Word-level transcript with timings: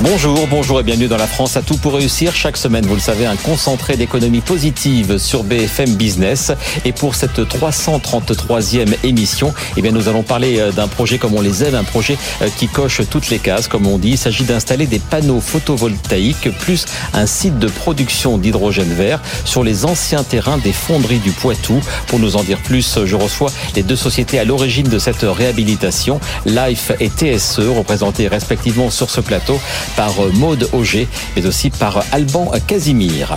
Bonjour, 0.00 0.46
bonjour 0.46 0.78
et 0.78 0.84
bienvenue 0.84 1.08
dans 1.08 1.16
la 1.16 1.26
France 1.26 1.56
à 1.56 1.62
tout 1.62 1.76
pour 1.76 1.94
réussir. 1.94 2.32
Chaque 2.32 2.56
semaine, 2.56 2.86
vous 2.86 2.94
le 2.94 3.00
savez, 3.00 3.26
un 3.26 3.34
concentré 3.34 3.96
d'économie 3.96 4.40
positive 4.40 5.18
sur 5.18 5.42
BFM 5.42 5.96
Business. 5.96 6.52
Et 6.84 6.92
pour 6.92 7.16
cette 7.16 7.40
333e 7.40 8.94
émission, 9.02 9.52
eh 9.76 9.82
bien, 9.82 9.90
nous 9.90 10.08
allons 10.08 10.22
parler 10.22 10.60
euh, 10.60 10.70
d'un 10.70 10.86
projet 10.86 11.18
comme 11.18 11.34
on 11.34 11.40
les 11.40 11.64
aime, 11.64 11.74
un 11.74 11.82
projet 11.82 12.16
euh, 12.42 12.48
qui 12.56 12.68
coche 12.68 13.00
toutes 13.10 13.28
les 13.28 13.40
cases, 13.40 13.66
comme 13.66 13.88
on 13.88 13.98
dit. 13.98 14.10
Il 14.10 14.18
s'agit 14.18 14.44
d'installer 14.44 14.86
des 14.86 15.00
panneaux 15.00 15.40
photovoltaïques 15.40 16.56
plus 16.60 16.84
un 17.12 17.26
site 17.26 17.58
de 17.58 17.66
production 17.66 18.38
d'hydrogène 18.38 18.94
vert 18.94 19.20
sur 19.44 19.64
les 19.64 19.84
anciens 19.84 20.22
terrains 20.22 20.58
des 20.58 20.72
fonderies 20.72 21.18
du 21.18 21.32
Poitou. 21.32 21.80
Pour 22.06 22.20
nous 22.20 22.36
en 22.36 22.44
dire 22.44 22.58
plus, 22.62 23.00
je 23.04 23.16
reçois 23.16 23.50
les 23.74 23.82
deux 23.82 23.96
sociétés 23.96 24.38
à 24.38 24.44
l'origine 24.44 24.88
de 24.88 25.00
cette 25.00 25.22
réhabilitation, 25.22 26.20
Life 26.46 26.92
et 27.00 27.08
TSE, 27.08 27.58
représentés 27.58 28.28
respectivement 28.28 28.90
sur 28.90 29.10
ce 29.10 29.20
plateau 29.20 29.58
par 29.96 30.14
Maude 30.34 30.68
Auger, 30.72 31.08
mais 31.36 31.46
aussi 31.46 31.70
par 31.70 32.02
Alban 32.12 32.52
Casimir. 32.66 33.36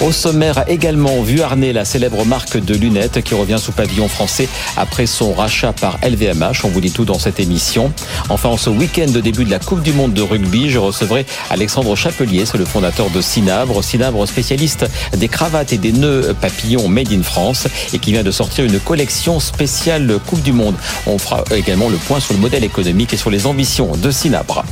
Au 0.00 0.12
sommaire 0.12 0.64
également 0.68 1.22
Vuarnet, 1.22 1.72
la 1.72 1.86
célèbre 1.86 2.24
marque 2.26 2.58
de 2.58 2.74
lunettes 2.74 3.22
qui 3.22 3.34
revient 3.34 3.56
sous 3.58 3.72
pavillon 3.72 4.08
français 4.08 4.46
après 4.76 5.06
son 5.06 5.32
rachat 5.32 5.72
par 5.72 5.98
LVMH. 6.02 6.64
On 6.64 6.68
vous 6.68 6.82
dit 6.82 6.90
tout 6.90 7.06
dans 7.06 7.18
cette 7.18 7.40
émission. 7.40 7.92
Enfin, 8.28 8.50
en 8.50 8.58
ce 8.58 8.68
week-end 8.68 9.10
de 9.10 9.20
début 9.20 9.44
de 9.44 9.50
la 9.50 9.58
Coupe 9.58 9.82
du 9.82 9.92
Monde 9.92 10.12
de 10.12 10.20
rugby, 10.20 10.70
je 10.70 10.78
recevrai 10.78 11.24
Alexandre 11.48 11.96
Chapelier, 11.96 12.44
c'est 12.44 12.58
le 12.58 12.66
fondateur 12.66 13.08
de 13.08 13.22
Sinabre. 13.22 13.82
Sinabre, 13.82 14.28
spécialiste 14.28 14.86
des 15.16 15.28
cravates 15.28 15.72
et 15.72 15.78
des 15.78 15.92
nœuds 15.92 16.34
papillons 16.40 16.88
made 16.88 17.12
in 17.12 17.22
France 17.22 17.66
et 17.94 17.98
qui 17.98 18.12
vient 18.12 18.22
de 18.22 18.30
sortir 18.30 18.66
une 18.66 18.78
collection 18.78 19.40
spéciale 19.40 20.18
Coupe 20.26 20.42
du 20.42 20.52
Monde. 20.52 20.76
On 21.06 21.18
fera 21.18 21.42
également 21.54 21.88
le 21.88 21.96
point 21.96 22.20
sur 22.20 22.34
le 22.34 22.40
modèle 22.40 22.64
économique 22.64 23.14
et 23.14 23.16
sur 23.16 23.30
les 23.30 23.46
ambitions 23.46 23.96
de 23.96 24.10
Sinabre. 24.10 24.62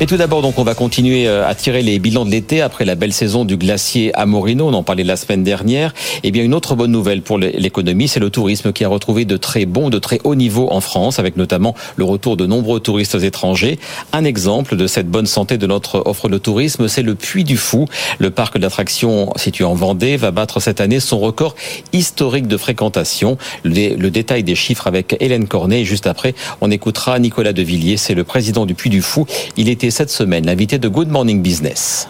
Et 0.00 0.06
tout 0.06 0.16
d'abord, 0.16 0.42
donc, 0.42 0.60
on 0.60 0.62
va 0.62 0.76
continuer 0.76 1.26
euh, 1.26 1.44
à 1.44 1.56
tirer 1.56 1.82
les 1.82 1.98
bilans 1.98 2.24
de 2.24 2.30
l'été 2.30 2.60
après 2.60 2.84
la 2.84 2.94
belle 2.94 3.12
saison 3.12 3.44
du 3.44 3.56
glacier 3.56 4.14
à 4.14 4.26
Morino. 4.26 4.68
On 4.68 4.74
en 4.74 4.84
parlait 4.84 5.02
la 5.02 5.16
semaine 5.16 5.42
dernière. 5.42 5.92
Eh 6.22 6.30
bien, 6.30 6.44
une 6.44 6.54
autre 6.54 6.76
bonne 6.76 6.92
nouvelle 6.92 7.20
pour 7.20 7.36
l'économie, 7.36 8.06
c'est 8.06 8.20
le 8.20 8.30
tourisme 8.30 8.72
qui 8.72 8.84
a 8.84 8.88
retrouvé 8.88 9.24
de 9.24 9.36
très 9.36 9.66
bons, 9.66 9.90
de 9.90 9.98
très 9.98 10.20
hauts 10.22 10.36
niveaux 10.36 10.68
en 10.70 10.80
France, 10.80 11.18
avec 11.18 11.36
notamment 11.36 11.74
le 11.96 12.04
retour 12.04 12.36
de 12.36 12.46
nombreux 12.46 12.78
touristes 12.78 13.16
étrangers. 13.16 13.80
Un 14.12 14.22
exemple 14.22 14.76
de 14.76 14.86
cette 14.86 15.08
bonne 15.08 15.26
santé 15.26 15.58
de 15.58 15.66
notre 15.66 16.04
offre 16.06 16.28
de 16.28 16.38
tourisme, 16.38 16.86
c'est 16.86 17.02
le 17.02 17.16
Puy 17.16 17.42
du 17.42 17.56
Fou. 17.56 17.86
Le 18.20 18.30
parc 18.30 18.56
d'attractions 18.56 19.32
situé 19.34 19.64
en 19.64 19.74
Vendée 19.74 20.16
va 20.16 20.30
battre 20.30 20.60
cette 20.60 20.80
année 20.80 21.00
son 21.00 21.18
record 21.18 21.56
historique 21.92 22.46
de 22.46 22.56
fréquentation. 22.56 23.36
Le, 23.64 24.10
détail 24.10 24.44
des 24.44 24.54
chiffres 24.54 24.86
avec 24.86 25.16
Hélène 25.18 25.48
Cornet. 25.48 25.80
Et 25.80 25.84
juste 25.84 26.06
après, 26.06 26.36
on 26.60 26.70
écoutera 26.70 27.18
Nicolas 27.18 27.52
Devilliers, 27.52 27.96
c'est 27.96 28.14
le 28.14 28.22
président 28.22 28.64
du 28.64 28.76
Puy 28.76 28.90
du 28.90 29.02
Fou. 29.02 29.26
Il 29.56 29.68
était 29.68 29.87
cette 29.90 30.10
semaine 30.10 30.46
l'invité 30.46 30.78
de 30.78 30.88
Good 30.88 31.08
Morning 31.08 31.42
Business. 31.42 32.08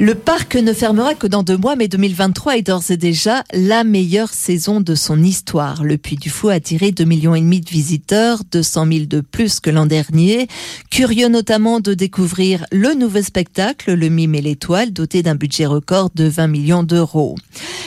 Le 0.00 0.16
parc 0.16 0.56
ne 0.56 0.72
fermera 0.72 1.14
que 1.14 1.28
dans 1.28 1.44
deux 1.44 1.56
mois, 1.56 1.76
mais 1.76 1.86
2023 1.86 2.56
est 2.56 2.62
d'ores 2.62 2.90
et 2.90 2.96
déjà 2.96 3.44
la 3.52 3.84
meilleure 3.84 4.32
saison 4.32 4.80
de 4.80 4.96
son 4.96 5.22
histoire. 5.22 5.84
Le 5.84 5.98
Puy 5.98 6.16
du 6.16 6.30
Fou 6.30 6.48
a 6.48 6.54
attiré 6.54 6.90
2,5 6.90 7.06
millions 7.06 7.32
de 7.34 7.70
visiteurs, 7.70 8.42
200 8.50 8.86
000 8.90 9.04
de 9.04 9.20
plus 9.20 9.60
que 9.60 9.70
l'an 9.70 9.86
dernier. 9.86 10.48
Curieux 10.90 11.28
notamment 11.28 11.78
de 11.78 11.94
découvrir 11.94 12.66
le 12.72 12.94
nouveau 12.94 13.22
spectacle, 13.22 13.94
Le 13.94 14.08
Mime 14.08 14.34
et 14.34 14.42
l'Étoile, 14.42 14.92
doté 14.92 15.22
d'un 15.22 15.36
budget 15.36 15.66
record 15.66 16.10
de 16.12 16.24
20 16.24 16.48
millions 16.48 16.82
d'euros. 16.82 17.36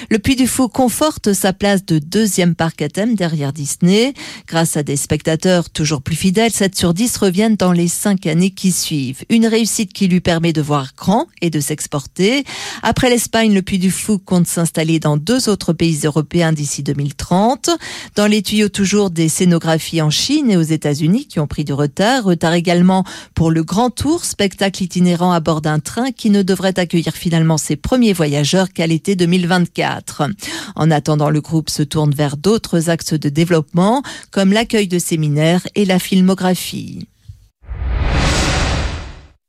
Le 0.10 0.20
Puy 0.20 0.38
du 0.38 0.48
Fou 0.48 0.70
conforte 0.70 1.34
sa 1.34 1.52
place 1.52 1.86
de 1.86 2.00
deuxième 2.00 2.56
parc 2.56 2.82
à 2.82 2.88
thème 2.88 3.16
derrière 3.16 3.52
Disney. 3.52 4.14
Grâce 4.48 4.78
à 4.78 4.84
des 4.84 4.96
spectateurs 4.96 5.70
toujours 5.70 6.02
plus 6.02 6.16
fidèles, 6.16 6.52
7 6.52 6.74
sur 6.78 6.94
10 6.94 7.18
reviennent 7.18 7.58
dans 7.58 7.74
les 7.74 7.90
cinq 7.90 8.28
années 8.28 8.52
qui 8.52 8.72
suivent. 8.72 9.26
Une 9.28 9.46
réussite 9.46 9.92
qui 9.92 10.08
lui 10.08 10.22
permet 10.22 10.54
de 10.54 10.62
voir 10.62 10.94
grand 10.96 11.28
et 11.42 11.50
de 11.50 11.60
s'exporter 11.60 11.97
après 12.82 13.10
l'Espagne, 13.10 13.54
le 13.54 13.62
Puy 13.62 13.80
du 13.80 13.92
Fou 13.92 14.20
compte 14.20 14.48
s'installer 14.48 15.00
dans 15.00 15.18
deux 15.18 15.50
autres 15.50 15.74
pays 15.74 16.00
européens 16.04 16.54
d'ici 16.54 16.84
2030. 16.84 17.70
Dans 18.16 18.28
les 18.28 18.42
tuyaux 18.42 18.70
toujours 18.70 19.10
des 19.10 19.30
scénographies 19.30 20.02
en 20.02 20.10
Chine 20.10 20.52
et 20.52 20.58
aux 20.58 20.62
États-Unis 20.62 21.28
qui 21.28 21.40
ont 21.40 21.48
pris 21.48 21.64
du 21.64 21.74
retard. 21.74 22.24
Retard 22.24 22.54
également 22.54 23.04
pour 23.34 23.52
le 23.52 23.64
Grand 23.64 23.90
Tour, 23.90 24.26
spectacle 24.26 24.84
itinérant 24.84 25.32
à 25.32 25.40
bord 25.40 25.62
d'un 25.62 25.80
train 25.80 26.12
qui 26.12 26.30
ne 26.30 26.44
devrait 26.44 26.78
accueillir 26.80 27.14
finalement 27.14 27.58
ses 27.58 27.76
premiers 27.76 28.14
voyageurs 28.14 28.72
qu'à 28.72 28.88
l'été 28.88 29.16
2024. 29.16 30.24
En 30.76 30.92
attendant, 30.92 31.30
le 31.30 31.42
groupe 31.42 31.70
se 31.70 31.84
tourne 31.84 32.14
vers 32.14 32.38
d'autres 32.38 32.90
axes 32.90 33.14
de 33.14 33.30
développement 33.30 34.04
comme 34.32 34.54
l'accueil 34.54 34.88
de 34.88 35.00
séminaires 35.00 35.68
et 35.76 35.86
la 35.86 36.00
filmographie. 36.00 37.08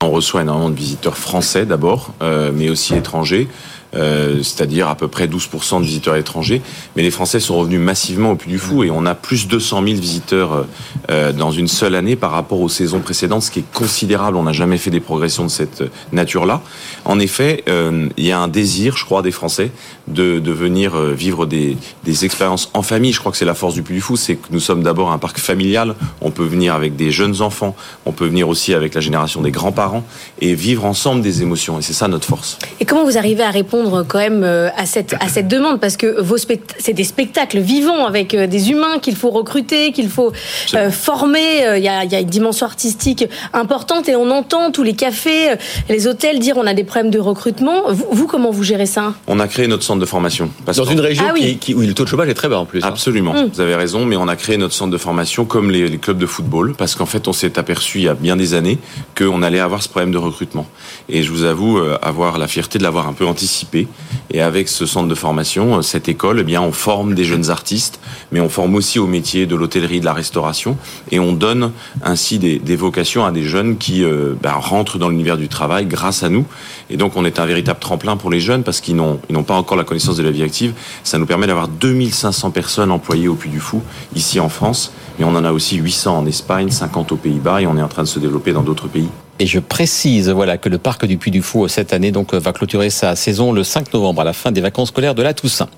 On 0.00 0.12
reçoit 0.12 0.42
énormément 0.42 0.70
de 0.70 0.76
visiteurs 0.76 1.18
français 1.18 1.66
d'abord, 1.66 2.14
euh, 2.22 2.52
mais 2.54 2.70
aussi 2.70 2.94
étrangers. 2.94 3.48
Euh, 3.96 4.44
c'est-à-dire 4.44 4.86
à 4.86 4.94
peu 4.94 5.08
près 5.08 5.26
12% 5.26 5.80
de 5.80 5.84
visiteurs 5.84 6.14
étrangers. 6.14 6.62
Mais 6.94 7.02
les 7.02 7.10
Français 7.10 7.40
sont 7.40 7.56
revenus 7.56 7.80
massivement 7.80 8.30
au 8.30 8.36
Puy 8.36 8.48
du 8.48 8.58
Fou 8.58 8.84
et 8.84 8.92
on 8.92 9.06
a 9.06 9.16
plus 9.16 9.46
de 9.46 9.52
200 9.52 9.82
000 9.82 9.98
visiteurs 9.98 10.66
euh, 11.10 11.32
dans 11.32 11.50
une 11.50 11.66
seule 11.66 11.96
année 11.96 12.14
par 12.14 12.30
rapport 12.30 12.60
aux 12.60 12.68
saisons 12.68 13.00
précédentes, 13.00 13.42
ce 13.42 13.50
qui 13.50 13.58
est 13.58 13.72
considérable. 13.72 14.36
On 14.36 14.44
n'a 14.44 14.52
jamais 14.52 14.78
fait 14.78 14.90
des 14.90 15.00
progressions 15.00 15.42
de 15.42 15.50
cette 15.50 15.82
nature-là. 16.12 16.60
En 17.04 17.18
effet, 17.18 17.64
il 17.66 18.24
y 18.24 18.30
a 18.30 18.38
un 18.38 18.48
désir, 18.48 18.96
je 18.96 19.04
crois, 19.04 19.22
des 19.22 19.32
Français 19.32 19.72
de, 20.08 20.38
de 20.38 20.52
venir 20.52 20.96
vivre 20.98 21.46
des, 21.46 21.76
des 22.04 22.24
expériences 22.24 22.70
en 22.74 22.82
famille. 22.82 23.12
Je 23.12 23.20
crois 23.20 23.32
que 23.32 23.38
c'est 23.38 23.44
la 23.44 23.54
force 23.54 23.74
du 23.74 23.82
Puy 23.82 23.94
du 23.94 24.00
Fou, 24.00 24.16
c'est 24.16 24.36
que 24.36 24.48
nous 24.50 24.60
sommes 24.60 24.82
d'abord 24.82 25.10
un 25.10 25.18
parc 25.18 25.38
familial. 25.38 25.94
On 26.20 26.30
peut 26.30 26.44
venir 26.44 26.74
avec 26.74 26.96
des 26.96 27.10
jeunes 27.10 27.42
enfants, 27.42 27.74
on 28.06 28.12
peut 28.12 28.26
venir 28.26 28.48
aussi 28.48 28.74
avec 28.74 28.94
la 28.94 29.00
génération 29.00 29.40
des 29.40 29.50
grands-parents 29.50 30.04
et 30.40 30.54
vivre 30.54 30.84
ensemble 30.84 31.20
des 31.20 31.42
émotions. 31.42 31.78
Et 31.78 31.82
c'est 31.82 31.92
ça 31.92 32.08
notre 32.08 32.26
force. 32.26 32.58
Et 32.80 32.84
comment 32.84 33.04
vous 33.04 33.18
arrivez 33.18 33.42
à 33.42 33.50
répondre 33.50 34.04
quand 34.06 34.18
même 34.18 34.44
euh, 34.44 34.68
à 34.76 34.86
cette, 34.86 35.14
à 35.14 35.28
cette 35.28 35.48
demande? 35.48 35.80
Parce 35.80 35.96
que 35.96 36.20
vos 36.20 36.36
c'est 36.78 36.92
des 36.92 37.04
spectacles 37.04 37.58
vivants 37.58 38.06
avec 38.06 38.34
euh, 38.34 38.46
des 38.46 38.70
humains 38.70 38.98
qu'il 39.00 39.16
faut 39.16 39.30
recruter, 39.30 39.92
qu'il 39.92 40.08
faut 40.08 40.32
euh, 40.74 40.90
former. 40.90 41.76
Il 41.76 41.82
y, 41.82 41.88
a, 41.88 42.04
il 42.04 42.12
y, 42.12 42.14
a, 42.14 42.20
une 42.20 42.28
dimension 42.28 42.66
artistique 42.66 43.24
importante 43.52 44.08
et 44.08 44.16
on 44.16 44.30
entend 44.30 44.70
tous 44.70 44.82
les 44.82 44.94
cafés, 44.94 45.54
les 45.88 46.06
hôtels 46.06 46.38
dire 46.38 46.56
on 46.56 46.66
a 46.66 46.74
des 46.74 46.84
problèmes 46.84 47.10
de 47.10 47.18
recrutement. 47.18 47.82
Vous, 47.90 48.26
comment 48.26 48.50
vous 48.50 48.62
gérez 48.62 48.86
ça? 48.86 49.14
On 49.26 49.40
a 49.40 49.48
créé 49.48 49.66
notre 49.66 49.82
centre 49.82 49.97
de 49.98 50.06
formation. 50.06 50.50
Dans 50.66 50.84
une 50.84 51.00
région 51.00 51.24
ah 51.28 51.38
qui, 51.60 51.74
où 51.74 51.80
le 51.80 51.94
taux 51.94 52.04
de 52.04 52.08
chômage 52.08 52.28
est 52.28 52.34
très 52.34 52.48
bas 52.48 52.58
en 52.58 52.64
plus. 52.64 52.82
Hein. 52.82 52.88
Absolument, 52.88 53.32
hum. 53.32 53.50
vous 53.52 53.60
avez 53.60 53.74
raison, 53.74 54.04
mais 54.04 54.16
on 54.16 54.28
a 54.28 54.36
créé 54.36 54.56
notre 54.56 54.74
centre 54.74 54.90
de 54.90 54.98
formation 54.98 55.44
comme 55.44 55.70
les, 55.70 55.88
les 55.88 55.98
clubs 55.98 56.18
de 56.18 56.26
football 56.26 56.74
parce 56.76 56.94
qu'en 56.94 57.06
fait 57.06 57.28
on 57.28 57.32
s'est 57.32 57.58
aperçu 57.58 57.98
il 57.98 58.04
y 58.04 58.08
a 58.08 58.14
bien 58.14 58.36
des 58.36 58.54
années 58.54 58.78
qu'on 59.16 59.42
allait 59.42 59.60
avoir 59.60 59.82
ce 59.82 59.88
problème 59.88 60.12
de 60.12 60.18
recrutement. 60.18 60.66
Et 61.08 61.22
je 61.22 61.30
vous 61.30 61.44
avoue 61.44 61.78
avoir 62.02 62.38
la 62.38 62.48
fierté 62.48 62.78
de 62.78 62.82
l'avoir 62.82 63.08
un 63.08 63.12
peu 63.12 63.26
anticipé 63.26 63.88
et 64.30 64.40
avec 64.40 64.68
ce 64.68 64.86
centre 64.86 65.08
de 65.08 65.14
formation, 65.14 65.80
cette 65.82 66.08
école, 66.08 66.40
eh 66.40 66.44
bien, 66.44 66.60
on 66.60 66.72
forme 66.72 67.14
des 67.14 67.24
jeunes 67.24 67.50
artistes, 67.50 68.00
mais 68.30 68.40
on 68.40 68.48
forme 68.48 68.74
aussi 68.74 68.98
au 68.98 69.06
métier 69.06 69.46
de 69.46 69.56
l'hôtellerie, 69.56 70.00
de 70.00 70.04
la 70.04 70.12
restauration, 70.12 70.76
et 71.10 71.18
on 71.18 71.32
donne 71.32 71.72
ainsi 72.02 72.38
des, 72.38 72.76
vocations 72.76 73.24
à 73.24 73.32
des 73.32 73.42
jeunes 73.42 73.78
qui 73.78 74.04
euh, 74.04 74.34
ben, 74.40 74.52
rentrent 74.52 74.98
dans 74.98 75.08
l'univers 75.08 75.36
du 75.36 75.48
travail 75.48 75.86
grâce 75.86 76.22
à 76.22 76.28
nous. 76.28 76.44
Et 76.90 76.96
donc, 76.96 77.16
on 77.16 77.24
est 77.24 77.40
un 77.40 77.46
véritable 77.46 77.80
tremplin 77.80 78.16
pour 78.16 78.30
les 78.30 78.40
jeunes 78.40 78.62
parce 78.62 78.80
qu'ils 78.80 78.96
n'ont, 78.96 79.20
ils 79.28 79.32
n'ont 79.32 79.42
pas 79.42 79.54
encore 79.54 79.76
la 79.76 79.84
connaissance 79.88 80.16
de 80.16 80.22
la 80.22 80.30
vie 80.30 80.42
active. 80.42 80.74
Ça 81.02 81.18
nous 81.18 81.26
permet 81.26 81.46
d'avoir 81.46 81.66
2500 81.66 82.50
personnes 82.50 82.92
employées 82.92 83.26
au 83.26 83.34
Puy 83.34 83.50
du 83.50 83.58
Fou, 83.58 83.82
ici 84.14 84.38
en 84.38 84.48
France, 84.48 84.92
mais 85.18 85.24
on 85.24 85.34
en 85.34 85.44
a 85.44 85.50
aussi 85.50 85.76
800 85.76 86.18
en 86.18 86.26
Espagne, 86.26 86.70
50 86.70 87.12
aux 87.12 87.16
Pays-Bas, 87.16 87.62
et 87.62 87.66
on 87.66 87.76
est 87.76 87.82
en 87.82 87.88
train 87.88 88.02
de 88.02 88.08
se 88.08 88.18
développer 88.18 88.52
dans 88.52 88.62
d'autres 88.62 88.88
pays. 88.88 89.08
Et 89.40 89.46
je 89.46 89.60
précise 89.60 90.30
voilà 90.30 90.58
que 90.58 90.68
le 90.68 90.78
parc 90.78 91.06
du 91.06 91.16
Puy 91.16 91.30
du 91.30 91.42
Fou 91.42 91.68
cette 91.68 91.92
année 91.92 92.12
va 92.32 92.52
clôturer 92.52 92.90
sa 92.90 93.14
saison 93.14 93.52
le 93.52 93.62
5 93.62 93.92
novembre 93.94 94.22
à 94.22 94.24
la 94.24 94.32
fin 94.32 94.50
des 94.50 94.60
vacances 94.60 94.88
scolaires 94.88 95.14
de 95.14 95.22
la 95.22 95.32
Toussaint. 95.32 95.68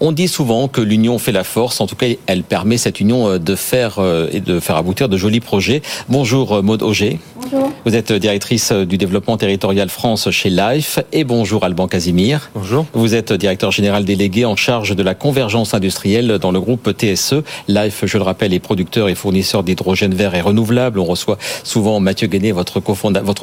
On 0.00 0.12
dit 0.12 0.28
souvent 0.28 0.68
que 0.68 0.82
l'union 0.82 1.18
fait 1.18 1.32
la 1.32 1.44
force. 1.44 1.80
En 1.80 1.86
tout 1.86 1.96
cas, 1.96 2.06
elle 2.26 2.42
permet 2.42 2.76
cette 2.76 3.00
union 3.00 3.28
euh, 3.28 3.38
de 3.38 3.54
faire 3.54 3.96
euh, 3.98 4.28
et 4.30 4.40
de 4.40 4.60
faire 4.60 4.76
aboutir 4.76 5.08
de 5.08 5.16
jolis 5.16 5.40
projets. 5.40 5.80
Bonjour 6.08 6.56
euh, 6.56 6.62
Maud 6.62 6.82
Auger. 6.82 7.18
Bonjour. 7.40 7.70
Vous 7.86 7.94
êtes 7.94 8.12
directrice 8.12 8.72
du 8.72 8.98
développement 8.98 9.36
territorial 9.36 9.88
France 9.88 10.30
chez 10.30 10.50
Life 10.50 10.98
et 11.12 11.24
bonjour 11.24 11.64
Alban 11.64 11.86
Casimir. 11.86 12.50
Bonjour. 12.54 12.84
Vous 12.92 13.14
êtes 13.14 13.32
directeur 13.32 13.70
général 13.70 14.04
délégué 14.04 14.44
en 14.44 14.56
charge 14.56 14.94
de 14.94 15.02
la 15.02 15.14
convergence 15.14 15.72
industrielle 15.72 16.38
dans 16.40 16.50
le 16.50 16.60
groupe 16.60 16.90
TSE. 16.90 17.36
Life, 17.68 18.02
je 18.04 18.18
le 18.18 18.24
rappelle, 18.24 18.52
est 18.52 18.58
producteur 18.58 19.08
et 19.08 19.14
fournisseur 19.14 19.62
d'hydrogène 19.62 20.14
vert 20.14 20.34
et 20.34 20.40
renouvelable. 20.40 20.98
On 20.98 21.04
reçoit 21.04 21.38
souvent 21.62 22.00
Mathieu 22.00 22.26
Guéné, 22.26 22.52
votre 22.52 22.80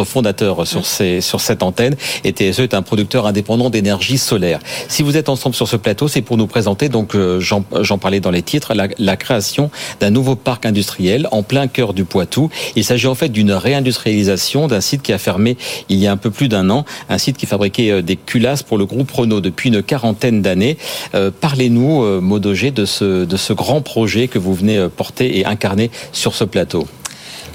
fondateur 0.05 0.67
sur, 0.67 0.85
ces, 0.85 1.21
sur 1.21 1.39
cette 1.39 1.63
antenne. 1.63 1.95
Et 2.23 2.31
TSE 2.31 2.59
est 2.59 2.73
un 2.73 2.81
producteur 2.81 3.25
indépendant 3.25 3.69
d'énergie 3.69 4.17
solaire. 4.17 4.59
Si 4.87 5.01
vous 5.01 5.17
êtes 5.17 5.29
ensemble 5.29 5.55
sur 5.55 5.67
ce 5.67 5.77
plateau, 5.77 6.07
c'est 6.07 6.21
pour 6.21 6.37
nous 6.37 6.42
présenter, 6.47 6.89
donc 6.89 7.15
euh, 7.15 7.39
j'en 7.39 7.97
parlais 7.97 8.19
dans 8.19 8.31
les 8.31 8.41
titres, 8.41 8.73
la, 8.73 9.17
création 9.17 9.69
d'un 9.99 10.09
nouveau 10.09 10.35
parc 10.35 10.65
industriel 10.65 11.27
en 11.31 11.43
plein 11.43 11.67
cœur 11.67 11.93
du 11.93 12.03
Poitou. 12.03 12.49
Il 12.75 12.83
s'agit 12.83 13.07
en 13.07 13.15
fait 13.15 13.29
d'une 13.29 13.51
réindustrialisation 13.51 14.67
d'un 14.67 14.81
site 14.81 15.01
qui 15.01 15.13
a 15.13 15.17
fermé 15.17 15.57
il 15.89 15.97
y 15.97 16.07
a 16.07 16.11
un 16.11 16.17
peu 16.17 16.31
plus 16.31 16.47
d'un 16.47 16.69
an, 16.69 16.85
un 17.09 17.17
site 17.17 17.37
qui 17.37 17.45
fabriquait 17.45 17.91
euh, 17.91 18.01
des 18.01 18.15
culasses 18.15 18.63
pour 18.63 18.77
le 18.77 18.85
groupe 18.85 19.11
Renault 19.11 19.41
depuis 19.41 19.69
une 19.69 19.83
quarantaine 19.83 20.41
d'années. 20.41 20.77
Euh, 21.15 21.31
parlez-nous, 21.31 22.21
Modogé, 22.21 22.71
de 22.71 22.83
de 23.23 23.37
ce 23.37 23.53
grand 23.53 23.81
projet 23.81 24.27
que 24.27 24.39
vous 24.39 24.53
venez 24.53 24.87
porter 24.89 25.39
et 25.39 25.45
incarner 25.45 25.89
sur 26.11 26.35
ce 26.35 26.43
plateau. 26.43 26.87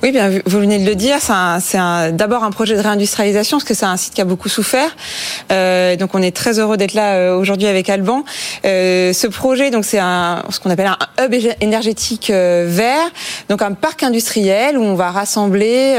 Oui, 0.00 0.12
bien, 0.12 0.30
vous 0.30 0.60
venez 0.60 0.78
de 0.78 0.88
le 0.88 0.94
dire, 0.94 1.16
c'est 1.60 2.12
d'abord 2.12 2.44
un 2.44 2.52
projet 2.52 2.76
de 2.76 2.80
réindustrialisation 2.80 3.56
parce 3.56 3.66
que 3.66 3.74
c'est 3.74 3.84
un 3.84 3.96
site 3.96 4.14
qui 4.14 4.20
a 4.20 4.24
beaucoup 4.24 4.48
souffert. 4.48 4.94
Euh, 5.50 5.96
donc, 5.96 6.14
on 6.14 6.22
est 6.22 6.34
très 6.34 6.60
heureux 6.60 6.76
d'être 6.76 6.94
là 6.94 7.14
euh, 7.14 7.36
aujourd'hui 7.36 7.66
avec 7.66 7.90
Alban. 7.90 8.22
Euh, 8.64 9.12
ce 9.12 9.26
projet, 9.26 9.72
donc, 9.72 9.84
c'est 9.84 9.98
ce 9.98 10.60
qu'on 10.60 10.70
appelle 10.70 10.86
un 10.86 11.24
hub 11.24 11.34
énergétique 11.60 12.30
euh, 12.30 12.66
vert, 12.68 13.10
donc 13.48 13.60
un 13.60 13.72
parc 13.72 14.04
industriel 14.04 14.78
où 14.78 14.82
on 14.82 14.94
va 14.94 15.10
rassembler 15.10 15.98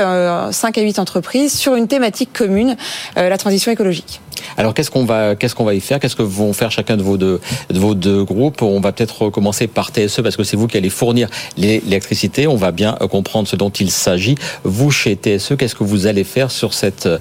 5 0.50 0.78
à 0.78 0.82
8 0.82 1.00
entreprises 1.00 1.54
sur 1.54 1.76
une 1.76 1.90
thématique 1.90 2.32
commune, 2.32 2.78
la 3.18 3.38
transition 3.38 3.70
écologique. 3.70 4.22
Alors 4.58 4.74
qu'est-ce 4.74 4.92
qu'on 4.92 5.06
va 5.06 5.36
qu'est-ce 5.36 5.56
qu'on 5.56 5.66
va 5.66 5.74
y 5.74 5.82
faire? 5.82 6.00
Qu'est-ce 6.00 6.16
que 6.16 6.24
vont 6.24 6.54
faire 6.54 6.72
chacun 6.72 6.98
de 6.98 7.04
vos 7.04 7.18
deux 7.18 8.24
groupes? 8.24 8.62
On 8.62 8.80
va 8.80 8.92
peut-être 8.92 9.30
commencer 9.30 9.68
par 9.68 9.90
TSE 9.90 10.22
parce 10.22 10.38
que 10.38 10.44
c'est 10.44 10.58
vous 10.58 10.68
qui 10.68 10.78
allez 10.78 10.90
fournir 10.90 11.30
l'électricité. 11.58 12.48
On 12.48 12.56
va 12.56 12.72
bien 12.72 12.94
comprendre 13.10 13.48
ce 13.48 13.56
dont 13.56 13.70
il 13.70 13.92
s'agit. 13.92 14.36
Vous 14.64 14.92
chez 14.92 15.16
TSE, 15.16 15.56
qu'est-ce 15.58 15.76
que 15.76 15.84
vous 15.84 16.08
allez 16.08 16.24
faire 16.24 16.52
sur 16.52 16.74
cet 16.74 17.06
euh, 17.06 17.18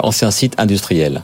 ancien 0.00 0.30
site 0.30 0.54
industriel? 0.58 1.22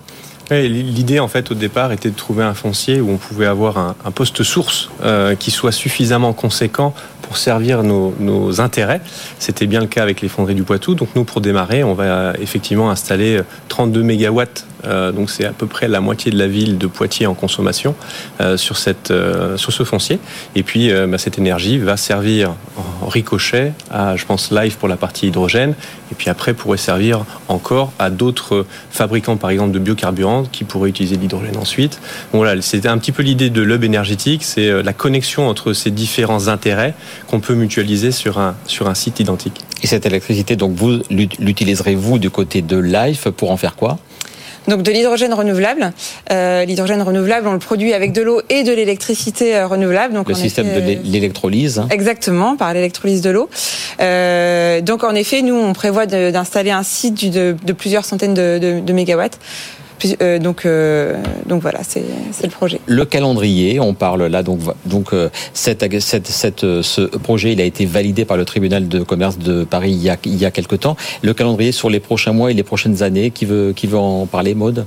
L'idée, 0.51 1.21
en 1.21 1.29
fait, 1.29 1.51
au 1.51 1.55
départ, 1.55 1.93
était 1.93 2.09
de 2.09 2.17
trouver 2.17 2.43
un 2.43 2.55
foncier 2.55 3.03
où 3.03 3.11
on 3.11 3.19
pouvait 3.19 3.45
avoir 3.45 3.77
un, 3.77 4.11
poste 4.13 4.43
source 4.43 4.89
euh, 5.05 5.35
qui 5.35 5.51
soit 5.51 5.73
suffisamment 5.73 6.33
conséquent 6.33 6.95
pour 7.21 7.37
servir 7.37 7.83
nos, 7.83 8.15
nos 8.19 8.63
intérêts. 8.63 9.03
C'était 9.39 9.67
bien 9.67 9.81
le 9.81 9.87
cas 9.87 10.03
avec 10.03 10.23
les 10.23 10.29
fonderies 10.29 10.55
du 10.55 10.63
Poitou. 10.63 10.95
Donc 10.95 11.11
nous, 11.15 11.25
pour 11.25 11.43
démarrer, 11.43 11.85
on 11.85 11.93
va 11.93 12.33
effectivement 12.41 12.91
installer 12.91 13.43
32 13.69 14.03
mégawatts 14.03 14.65
euh, 14.85 15.13
donc 15.13 15.31
c'est 15.31 15.45
à 15.45 15.53
peu 15.53 15.67
près 15.67 15.89
la 15.89 16.01
moitié 16.01 16.31
de 16.31 16.39
la 16.39 16.47
ville 16.47 16.79
de 16.79 16.87
Poitiers 16.87 17.27
en 17.27 17.35
consommation 17.35 17.95
euh, 18.41 18.57
sur, 18.57 18.77
cette, 18.77 19.11
euh, 19.11 19.57
ce 19.57 19.83
foncier. 19.85 20.19
Et 20.55 20.63
puis 20.63 20.91
bah, 21.09 21.19
cette 21.19 21.39
énergie 21.39 21.79
va 21.79 21.97
servir 21.97 22.55
en 23.03 23.09
ricochet 23.09 23.73
à, 23.91 24.17
je 24.17 24.25
pense, 24.25 24.51
Live 24.51 24.77
pour 24.77 24.89
la 24.89 24.97
partie 24.97 25.29
hydrogène. 25.29 25.75
Et 26.11 26.15
puis 26.15 26.31
après 26.31 26.55
pourrait 26.55 26.79
servir 26.79 27.25
encore 27.49 27.93
à 27.99 28.11
d'autres 28.11 28.67
fabricants, 28.91 29.37
par 29.37 29.51
exemple, 29.51 29.73
de 29.73 29.79
biocarburants 29.79 30.45
qui 30.51 30.65
pourraient 30.65 30.89
utiliser 30.89 31.17
l'hydrogène 31.17 31.57
ensuite. 31.57 32.01
voilà, 32.33 32.61
c'était 32.63 32.89
un 32.89 32.99
petit 32.99 33.13
peu 33.13 33.23
l'idée 33.23 33.51
de 33.51 33.63
l'hub 33.63 33.85
énergétique, 33.85 34.43
c'est 34.43 34.83
la 34.83 34.93
connexion 34.93 35.49
entre 35.49 35.73
ces 35.73 35.91
différents 35.91 36.49
intérêts 36.49 36.95
qu'on 37.29 37.41
peut 37.41 37.55
mutualiser 37.55 38.11
sur 38.11 38.39
un, 38.39 38.57
sur 38.67 38.89
un 38.89 38.95
site 38.95 39.21
identique. 39.21 39.61
Et 39.83 39.87
cette 39.87 40.07
électricité, 40.07 40.57
donc 40.57 40.75
vous 40.75 41.01
l'utiliserez 41.11 41.95
vous 41.95 42.19
du 42.19 42.31
côté 42.31 42.63
de 42.63 42.77
Life 42.79 43.29
pour 43.31 43.51
en 43.51 43.57
faire 43.57 43.77
quoi? 43.77 43.99
Donc 44.69 44.83
de 44.83 44.93
l'hydrogène 44.93 45.35
renouvelable. 45.35 45.93
Euh, 46.31 46.65
l'hydrogène 46.65 47.03
renouvelable, 47.03 47.49
on 47.49 47.53
le 47.53 47.59
produit 47.59 47.95
avec 47.95 48.13
de 48.13 48.23
l'eau 48.23 48.43
et 48.49 48.63
de 48.63 48.73
l'électricité 48.73 49.57
euh, 49.57 49.67
renouvelable. 49.67 50.15
Donc 50.15 50.29
le 50.29 50.35
système 50.35 50.73
de 50.73 50.81
l'électrolyse. 51.05 51.83
Exactement, 51.91 52.57
par 52.57 52.73
l'électrolyse 52.73 53.23
de 53.23 53.31
l'eau. 53.31 53.49
Euh, 54.01 54.81
donc 54.81 55.05
en 55.05 55.15
effet, 55.15 55.43
nous, 55.43 55.57
on 55.57 55.73
prévoit 55.73 56.07
d'installer 56.07 56.71
un 56.71 56.83
site 56.83 57.31
de, 57.31 57.57
de, 57.63 57.73
plusieurs 57.73 58.05
centaines 58.05 58.35
de, 58.35 58.59
de, 58.61 58.81
de 58.81 58.93
mégawatts 58.93 59.39
euh, 60.21 60.39
donc, 60.39 60.65
euh, 60.65 61.17
donc 61.47 61.63
voilà, 61.63 61.81
c'est 61.83 62.03
le 62.43 62.51
projet. 62.51 62.81
Le 62.87 63.05
calendrier, 63.05 63.81
on 63.81 63.95
parle 63.95 64.27
là, 64.27 64.43
donc, 64.43 64.61
donc 64.87 65.13
euh, 65.13 65.29
cette, 65.55 65.85
cette, 66.01 66.27
cette, 66.27 66.61
ce 66.83 67.01
projet, 67.01 67.53
il 67.53 67.61
a 67.61 67.65
été 67.65 67.87
validé 67.87 68.25
par 68.25 68.37
le 68.37 68.45
tribunal 68.45 68.89
de 68.89 69.03
commerce 69.03 69.39
de 69.39 69.65
Paris 69.65 69.91
il 69.93 70.03
y 70.03 70.11
a, 70.11 70.17
il 70.25 70.37
y 70.37 70.45
a 70.45 70.51
quelque 70.51 70.77
temps. 70.77 70.97
Le 71.23 71.35
calendrier 71.35 71.73
sur 71.73 71.91
les 71.91 72.01
prochains 72.01 72.33
mois 72.33 72.51
et 72.51 72.55
les 72.55 72.63
prochaines 72.63 73.03
années, 73.03 73.31
qui 73.31 73.45
veut, 73.45 73.73
qui 73.75 73.87
veut 73.87 73.99
en 73.99 74.27
parler, 74.27 74.55
Maude? 74.55 74.87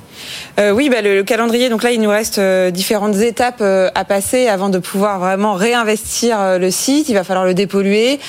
Oui, 0.74 0.90
bah, 0.90 1.02
le, 1.02 1.24
calendrier, 1.24 1.70
donc 1.70 1.84
là, 1.84 1.92
il 1.92 2.02
nous 2.02 2.10
reste 2.10 2.40
différentes 2.72 3.18
étapes 3.18 3.62
à 3.62 4.06
passer 4.06 4.48
avant 4.48 4.70
de 4.70 4.80
pouvoir 4.80 5.20
vraiment 5.20 5.54
réinvestir 5.54 6.60
le 6.60 6.72
site. 6.72 7.10
Il 7.10 7.14
va 7.14 7.24
falloir 7.24 7.46
le 7.46 7.54
dépolluer, 7.54 8.20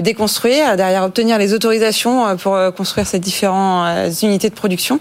déconstruire, 0.00 0.76
derrière 0.76 1.04
obtenir 1.04 1.38
les 1.38 1.54
autorisations 1.54 2.36
pour 2.36 2.58
construire 2.76 3.06
ces 3.06 3.18
différentes 3.18 4.22
unités 4.22 4.48
de 4.48 4.54
production 4.54 4.98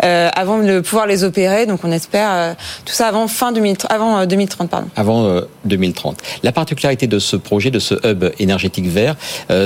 avant 0.00 0.58
de 0.58 0.66
le 0.66 0.82
pouvoir 0.84 1.06
les 1.06 1.24
opérer. 1.24 1.66
Donc 1.66 1.80
on 1.84 1.90
espère 1.90 2.30
euh, 2.32 2.54
tout 2.84 2.92
ça 2.92 3.08
avant 3.08 3.26
fin 3.28 3.52
2030, 3.52 3.90
avant 3.90 4.26
2030 4.26 4.66
euh, 4.66 4.70
pardon. 4.70 4.88
Avant 4.96 5.40
2030. 5.64 6.16
Euh, 6.16 6.38
La 6.42 6.52
particularité 6.52 7.06
de 7.06 7.18
ce 7.18 7.36
projet, 7.36 7.70
de 7.70 7.78
ce 7.78 7.94
hub 8.06 8.24
énergétique 8.38 8.86
vert, 8.86 9.16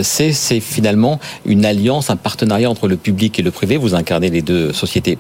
c'est 0.02 0.60
finalement 0.60 1.18
une 1.44 1.64
alliance, 1.64 2.10
un 2.10 2.16
partenariat 2.16 2.70
entre 2.70 2.88
le 2.88 2.96
public 2.96 3.38
et 3.38 3.42
le 3.42 3.50
privé. 3.50 3.76
Vous 3.76 3.94
incarnez 3.94 4.30
les 4.30 4.42
deux 4.42 4.72
sociétés 4.72 5.18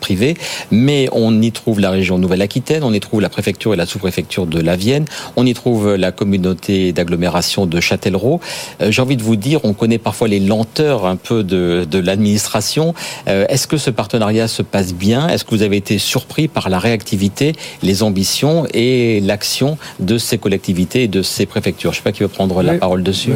privées, 0.00 0.36
mais 0.70 1.08
on 1.12 1.40
y 1.42 1.52
trouve 1.52 1.80
la 1.80 1.90
région 1.90 2.18
Nouvelle-Aquitaine, 2.18 2.82
on 2.82 2.92
y 2.92 3.00
trouve 3.00 3.20
la 3.20 3.28
préfecture 3.28 3.74
et 3.74 3.76
la 3.76 3.86
sous-préfecture 3.86 4.46
de 4.46 4.60
la 4.60 4.76
Vienne, 4.76 5.04
on 5.36 5.46
y 5.46 5.54
trouve 5.54 5.94
la 5.94 6.12
communauté 6.12 6.92
d'agglomération 6.92 7.66
de 7.66 7.80
Châtellerault. 7.80 8.40
J'ai 8.80 9.02
envie 9.02 9.16
de 9.16 9.22
vous 9.22 9.36
dire, 9.36 9.60
on 9.64 9.74
connaît 9.74 9.98
parfois 9.98 10.28
les 10.28 10.40
lenteurs 10.40 11.06
un 11.06 11.16
peu 11.16 11.44
de, 11.44 11.86
de 11.88 11.98
l'administration. 11.98 12.94
Est-ce 13.26 13.66
que 13.66 13.76
ce 13.76 13.90
partenariat 13.90 14.48
se 14.48 14.62
passe 14.62 14.94
bien? 14.94 15.28
Est-ce 15.34 15.44
que 15.44 15.50
vous 15.50 15.62
avez 15.62 15.76
été 15.76 15.98
surpris 15.98 16.48
par 16.48 16.68
la 16.68 16.78
réactivité, 16.78 17.52
les 17.82 18.02
ambitions 18.02 18.66
et 18.72 19.20
l'action 19.20 19.78
de 20.00 20.18
ces 20.18 20.38
collectivités 20.38 21.04
et 21.04 21.08
de 21.08 21.22
ces 21.22 21.46
préfectures? 21.46 21.92
Je 21.92 21.96
ne 21.96 22.00
sais 22.00 22.04
pas 22.04 22.12
qui 22.12 22.22
veut 22.22 22.28
prendre 22.28 22.62
la 22.62 22.74
parole 22.74 23.02
dessus. 23.02 23.32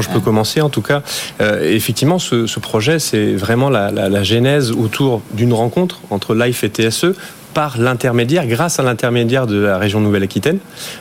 je 0.00 0.08
peux 0.08 0.20
commencer 0.20 0.60
en 0.60 0.68
tout 0.68 0.82
cas. 0.82 1.02
Euh, 1.40 1.72
effectivement, 1.74 2.18
ce, 2.18 2.58
projet, 2.60 2.98
c'est 2.98 3.32
vraiment 3.34 3.70
la, 3.70 3.90
la 3.90 4.22
genèse 4.22 4.70
autour 4.70 5.22
d'une 5.32 5.52
rencontre 5.52 6.00
entre 6.10 6.34
LIFE 6.34 6.64
et 6.64 6.68
TSE 6.68 7.16
par 7.52 7.78
l'intermédiaire, 7.78 8.46
grâce 8.46 8.78
à 8.80 8.82
l'intermédiaire 8.82 9.46
de 9.46 9.58
la 9.58 9.78
région 9.78 10.00
Nouvelle-Aquitaine, 10.00 10.58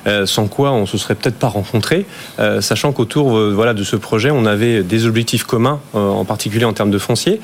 euh, 0.07 0.25
sans 0.25 0.47
quoi 0.47 0.71
on 0.71 0.85
se 0.85 0.97
serait 0.97 1.15
peut-être 1.15 1.37
pas 1.37 1.47
rencontré, 1.47 2.05
euh, 2.39 2.61
sachant 2.61 2.91
qu'autour 2.91 3.37
euh, 3.37 3.51
voilà 3.53 3.73
de 3.73 3.83
ce 3.83 3.95
projet, 3.95 4.31
on 4.31 4.45
avait 4.45 4.83
des 4.83 5.05
objectifs 5.05 5.43
communs, 5.43 5.79
en 5.93 6.25
particulier 6.25 6.65
en 6.65 6.73
termes 6.73 6.91
de 6.91 6.97
foncier. 6.97 7.39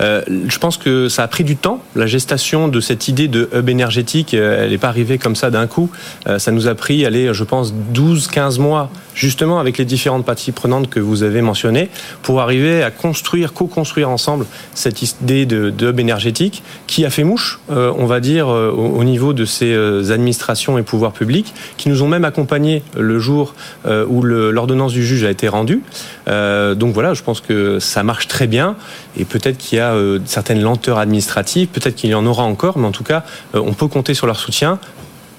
je 0.00 0.58
pense 0.58 0.76
que 0.76 1.08
ça 1.08 1.22
a 1.22 1.28
pris 1.28 1.44
du 1.44 1.56
temps. 1.56 1.82
La 1.94 2.06
gestation 2.06 2.68
de 2.68 2.80
cette 2.80 3.08
idée 3.08 3.28
de 3.28 3.48
hub 3.54 3.68
énergétique, 3.68 4.34
elle 4.34 4.70
n'est 4.70 4.78
pas 4.78 4.88
arrivée 4.88 5.18
comme 5.18 5.36
ça 5.36 5.50
d'un 5.50 5.66
coup. 5.66 5.90
ça 6.38 6.50
nous 6.50 6.68
a 6.68 6.74
pris, 6.74 7.04
allez, 7.04 7.32
je 7.32 7.44
pense, 7.44 7.72
12-15 7.94 8.60
mois, 8.60 8.90
justement 9.14 9.58
avec 9.58 9.78
les 9.78 9.84
différentes 9.84 10.24
parties 10.24 10.52
prenantes 10.52 10.88
que 10.88 11.00
vous 11.00 11.22
avez 11.22 11.42
mentionnées, 11.42 11.90
pour 12.22 12.40
arriver 12.40 12.82
à 12.82 12.90
construire, 12.90 13.52
co-construire 13.52 14.10
ensemble 14.10 14.46
cette 14.74 15.02
idée 15.02 15.46
de, 15.46 15.70
de 15.70 15.90
hub 15.90 16.00
énergétique 16.00 16.62
qui 16.86 17.04
a 17.04 17.10
fait 17.10 17.24
mouche, 17.24 17.60
on 17.68 18.06
va 18.06 18.20
dire, 18.20 18.51
au 18.52 19.04
niveau 19.04 19.32
de 19.32 19.44
ces 19.44 19.72
euh, 19.72 20.12
administrations 20.12 20.78
et 20.78 20.82
pouvoirs 20.82 21.12
publics 21.12 21.54
qui 21.76 21.88
nous 21.88 22.02
ont 22.02 22.08
même 22.08 22.24
accompagnés 22.24 22.82
le 22.96 23.18
jour 23.18 23.54
euh, 23.86 24.04
où 24.08 24.22
l'ordonnance 24.22 24.92
du 24.92 25.04
juge 25.04 25.24
a 25.24 25.30
été 25.30 25.48
rendue. 25.48 25.82
donc 26.26 26.94
voilà, 26.94 27.14
je 27.14 27.22
pense 27.22 27.40
que 27.40 27.78
ça 27.78 28.02
marche 28.02 28.28
très 28.28 28.46
bien 28.46 28.76
et 29.16 29.24
peut-être 29.24 29.58
qu'il 29.58 29.78
y 29.78 29.80
a 29.80 29.94
certaines 30.24 30.62
lenteurs 30.62 30.98
administratives, 30.98 31.68
peut-être 31.68 31.96
qu'il 31.96 32.10
y 32.10 32.14
en 32.14 32.26
aura 32.26 32.44
encore, 32.44 32.78
mais 32.78 32.86
en 32.86 32.92
tout 32.92 33.04
cas, 33.04 33.24
on 33.54 33.72
peut 33.72 33.88
compter 33.88 34.14
sur 34.14 34.26
leur 34.26 34.38
soutien 34.38 34.78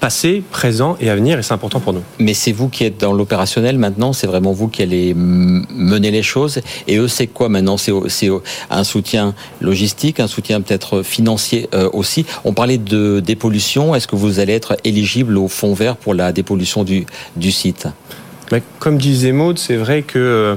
passé, 0.00 0.42
présent 0.50 0.96
et 1.00 1.10
à 1.10 1.14
venir, 1.14 1.38
et 1.38 1.42
c'est 1.42 1.54
important 1.54 1.80
pour 1.80 1.92
nous. 1.92 2.02
Mais 2.18 2.34
c'est 2.34 2.52
vous 2.52 2.68
qui 2.68 2.84
êtes 2.84 3.00
dans 3.00 3.12
l'opérationnel 3.12 3.78
maintenant, 3.78 4.12
c'est 4.12 4.26
vraiment 4.26 4.52
vous 4.52 4.68
qui 4.68 4.82
allez 4.82 5.14
mener 5.14 6.10
les 6.10 6.22
choses. 6.22 6.60
Et 6.86 6.96
eux, 6.96 7.08
c'est 7.08 7.26
quoi 7.26 7.48
maintenant? 7.48 7.76
C'est 7.76 8.30
un 8.70 8.84
soutien 8.84 9.34
logistique, 9.60 10.20
un 10.20 10.26
soutien 10.26 10.60
peut-être 10.60 11.02
financier 11.02 11.68
euh, 11.74 11.88
aussi. 11.92 12.26
On 12.44 12.52
parlait 12.52 12.78
de 12.78 13.20
dépollution. 13.20 13.94
Est-ce 13.94 14.06
que 14.06 14.16
vous 14.16 14.40
allez 14.40 14.52
être 14.52 14.76
éligible 14.84 15.38
au 15.38 15.48
fonds 15.48 15.74
vert 15.74 15.96
pour 15.96 16.14
la 16.14 16.32
dépollution 16.32 16.84
du, 16.84 17.06
du 17.36 17.52
site? 17.52 17.86
Comme 18.78 18.98
disait 18.98 19.32
Maud, 19.32 19.58
c'est 19.58 19.76
vrai 19.76 20.02
que 20.02 20.18
euh, 20.18 20.56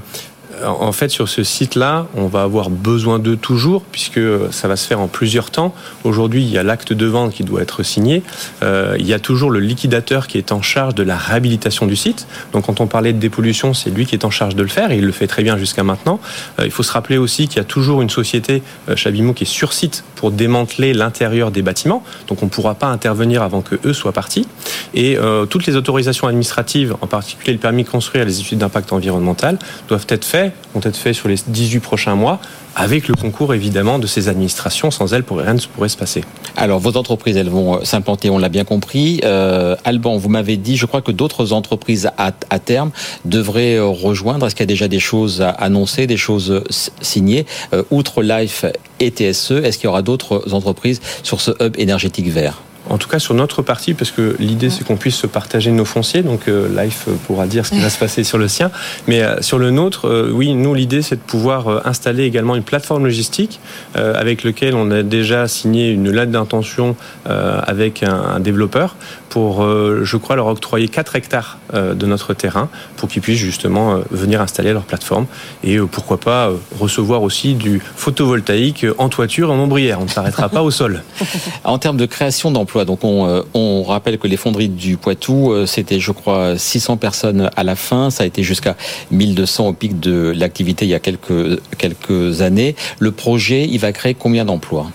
en 0.66 0.92
fait, 0.92 1.10
sur 1.10 1.30
ce 1.30 1.44
site-là, 1.44 2.08
on 2.16 2.28
va 2.28 2.42
avoir 2.42 2.70
besoin 2.70 3.20
d'eux 3.20 3.36
toujours, 3.36 3.84
puisque 3.84 4.20
ça 4.52 4.68
va 4.68 4.76
se 4.76 4.88
faire 4.88 5.00
en 5.00 5.08
plusieurs 5.08 5.52
temps. 5.52 5.74
Aujourd'hui, 6.04 6.42
il 6.42 6.50
y 6.50 6.58
a 6.58 6.64
l'acte 6.64 6.94
de 6.94 7.06
vente 7.06 7.34
qui 7.34 7.44
doit 7.44 7.62
être 7.62 7.84
signé. 7.84 8.24
Euh, 8.64 8.96
il 9.00 9.06
y 9.06 9.14
a 9.14 9.20
toujours 9.20 9.50
le 9.50 9.60
liquidateur 9.60 10.28
qui 10.28 10.38
est 10.38 10.52
en 10.52 10.62
charge 10.62 10.96
de 10.96 11.04
la 11.04 11.18
réhabilitation 11.18 11.86
du 11.86 11.96
site. 11.96 12.28
Donc, 12.54 12.66
quand 12.66 12.82
on 12.82 12.88
parlait 12.88 13.14
de 13.14 13.20
dépollution, 13.20 13.74
c'est 13.74 13.90
lui 13.90 14.06
qui 14.06 14.16
est 14.16 14.26
en 14.26 14.32
charge 14.32 14.56
de 14.56 14.64
le 14.64 14.70
faire, 14.70 14.92
il 14.92 15.06
le 15.06 15.12
fait 15.12 15.28
très 15.28 15.44
bien 15.44 15.58
jusqu'à 15.58 15.84
maintenant. 15.84 16.20
Euh, 16.60 16.66
il 16.66 16.72
faut 16.72 16.84
se 16.84 16.92
rappeler 16.92 17.18
aussi 17.18 17.48
qu'il 17.48 17.58
y 17.58 17.62
a 17.62 17.66
toujours 17.66 18.02
une 18.02 18.10
société, 18.10 18.64
euh, 18.90 18.96
Chabimo, 18.96 19.34
qui 19.34 19.44
est 19.44 19.48
sur 19.48 19.74
site 19.74 20.04
pour 20.16 20.32
démanteler 20.32 20.94
l'intérieur 20.94 21.52
des 21.52 21.62
bâtiments. 21.62 22.04
Donc, 22.28 22.42
on 22.42 22.46
ne 22.46 22.52
pourra 22.52 22.76
pas 22.76 22.88
intervenir 22.88 23.44
avant 23.44 23.62
que 23.62 23.76
eux 23.86 23.94
soient 23.94 24.14
partis. 24.14 24.48
Et 24.94 25.18
toutes 25.50 25.66
les 25.68 25.76
autorisations 25.76 26.28
administratives, 26.28 26.96
en 27.02 27.08
particulier 27.08 27.54
le 27.54 27.60
permis 27.60 27.84
de 27.84 27.90
construire, 27.90 28.26
les 28.26 28.40
études 28.40 28.58
d'impact 28.60 28.94
environnemental, 28.94 29.60
doivent 29.88 30.06
être 30.10 30.26
faites 30.26 30.47
prêts 30.50 30.54
vont 30.74 30.82
être 30.84 30.98
faits 30.98 31.16
sur 31.16 31.28
les 31.28 31.38
18 31.48 31.80
prochains 31.80 32.16
mois 32.16 32.40
avec 32.76 33.08
le 33.08 33.16
concours 33.16 33.54
évidemment 33.54 33.98
de 33.98 34.06
ces 34.06 34.30
administrations. 34.30 34.92
Sans 34.92 35.14
elles, 35.14 35.24
rien 35.30 35.54
ne 35.56 35.60
pourrait 35.60 35.90
se 35.90 35.98
passer. 35.98 36.24
Alors, 36.56 36.80
vos 36.80 36.96
entreprises, 36.96 37.36
elles 37.36 37.50
vont 37.50 37.84
s'implanter, 37.84 38.30
on 38.30 38.38
l'a 38.38 38.50
bien 38.50 38.66
compris. 38.66 39.20
Euh, 39.24 39.76
Alban, 39.84 40.18
vous 40.18 40.30
m'avez 40.30 40.58
dit, 40.58 40.78
je 40.78 40.86
crois 40.86 41.02
que 41.02 41.12
d'autres 41.12 41.54
entreprises 41.54 42.10
à, 42.18 42.32
terme 42.60 42.92
devraient 43.26 43.80
rejoindre. 43.80 44.46
Est-ce 44.46 44.56
qu'il 44.56 44.64
y 44.64 44.70
a 44.70 44.74
déjà 44.74 44.88
des 44.88 45.00
choses 45.00 45.42
à 45.42 45.50
annoncer, 45.50 46.06
des 46.06 46.18
choses 46.18 46.64
signées? 47.02 47.46
Euh, 47.74 47.84
Outre 47.90 48.22
Life 48.22 48.66
et 49.00 49.10
TSE, 49.10 49.52
est-ce 49.52 49.78
qu'il 49.78 49.86
y 49.86 49.88
aura 49.88 50.04
d'autres 50.04 50.54
entreprises 50.54 51.02
sur 51.24 51.42
ce 51.42 51.52
hub 51.64 51.76
énergétique 51.80 52.30
vert? 52.30 52.62
En 52.90 52.98
tout 52.98 53.08
cas 53.08 53.20
sur 53.20 53.34
notre 53.34 53.62
partie, 53.62 53.94
parce 53.94 54.12
que 54.12 54.36
l'idée 54.40 54.70
c'est 54.70 54.84
qu'on 54.84 54.98
puisse 54.98 55.16
se 55.16 55.28
partager 55.28 55.72
nos 55.72 55.86
fonciers, 55.86 56.24
donc 56.24 56.48
euh, 56.48 56.68
Life 56.84 57.08
pourra 57.26 57.48
dire 57.48 57.66
ce 57.66 57.72
qui 57.72 57.80
va 57.80 57.90
se 57.90 58.00
passer 58.00 58.24
sur 58.24 58.38
le 58.38 58.48
sien, 58.48 58.72
mais 59.08 59.22
euh, 59.22 59.42
sur 59.42 59.60
le 59.60 59.72
nôtre, 59.72 60.08
euh, 60.08 60.32
oui, 60.34 60.54
nous 60.54 60.74
l'idée 60.74 61.02
c'est 61.02 61.16
de 61.16 61.22
pouvoir 61.22 61.88
installer 61.88 62.24
également 62.24 62.56
une 62.56 62.64
plateforme 62.64 63.06
logistique 63.06 63.60
avec 63.94 64.44
lequel 64.44 64.76
on 64.76 64.92
a 64.92 65.04
déjà 65.04 65.48
signé 65.48 65.90
une 65.90 66.12
lettre 66.12 66.32
d'intention 66.32 66.96
avec 67.26 68.04
un, 68.04 68.40
développeur 68.40 68.96
pour, 69.30 69.64
je 69.64 70.18
crois, 70.18 70.36
leur 70.36 70.48
octroyer 70.48 70.88
4 70.88 71.16
hectares 71.16 71.58
de 71.74 72.06
notre 72.06 72.34
terrain 72.34 72.70
pour 72.96 73.10
qu'ils 73.10 73.22
puissent 73.22 73.40
justement 73.40 74.00
venir 74.12 74.42
installer 74.42 74.74
leur 74.74 74.84
plateforme 74.84 75.26
et 75.64 75.78
pourquoi 75.80 76.18
pas 76.18 76.52
recevoir 76.80 77.22
aussi 77.22 77.54
du 77.54 77.82
photovoltaïque 77.96 78.86
en 78.98 79.10
toiture 79.10 79.52
en 79.52 79.60
ombrière. 79.60 80.00
On 80.00 80.06
ne 80.06 80.10
s'arrêtera 80.10 80.50
pas 80.50 80.64
au 80.64 80.72
sol. 80.72 81.04
En 81.64 81.80
termes 81.80 81.98
de 81.98 82.06
création 82.06 82.52
d'emplois, 82.52 82.86
donc 82.86 83.04
euh, 83.04 83.44
on, 83.54 83.84
rappelle 83.84 84.18
que 84.18 84.28
les 84.28 84.38
fonderies 84.38 84.70
du 84.70 84.98
Poitou, 84.98 85.52
euh, 85.52 85.66
c'était 85.66 86.00
je 86.00 86.12
crois 86.12 86.58
600 86.58 86.98
personnes 86.98 87.50
à 87.56 87.64
la 87.64 87.76
fin, 87.76 88.10
ça 88.10 88.24
a 88.24 88.26
été 88.26 88.44
jusqu'à 88.44 88.76
1200 89.12 89.68
au 89.68 89.74
pic 89.74 90.00
de 90.00 90.34
l'activité 90.36 90.86
il 90.86 90.90
y 90.90 90.94
a 90.94 91.00
quelques, 91.00 91.60
quelques 91.78 92.42
années. 92.42 92.76
Le 93.00 93.12
projet, 93.12 93.66
il 93.66 93.80
va 93.80 93.92
créer 93.92 94.14
combien 94.14 94.46
d'emplois? 94.46 94.88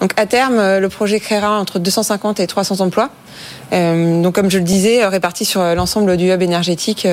Donc 0.00 0.12
à 0.16 0.26
terme, 0.26 0.58
euh, 0.58 0.80
le 0.80 0.88
projet 0.88 1.20
créera 1.20 1.58
entre 1.58 1.78
250 1.78 2.40
et 2.40 2.46
300 2.46 2.80
emplois. 2.80 3.10
donc 3.72 4.34
comme 4.34 4.50
je 4.50 4.58
le 4.58 4.64
disais, 4.64 5.06
répartis 5.06 5.44
sur 5.44 5.62
l'ensemble 5.74 6.16
du 6.16 6.30
hub 6.30 6.42
énergétique 6.42 7.06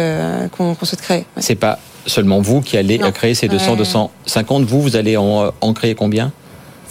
qu'on 0.57 0.75
souhaite 0.81 1.01
créer. 1.01 1.25
C'est 1.37 1.55
pas 1.55 1.79
seulement 2.05 2.41
vous 2.41 2.61
qui 2.61 2.77
allez 2.77 2.99
créer 3.13 3.33
ces 3.33 3.47
200, 3.47 3.75
250. 3.77 4.63
Vous, 4.65 4.81
vous 4.81 4.95
allez 4.95 5.17
en 5.17 5.73
créer 5.73 5.95
combien? 5.95 6.31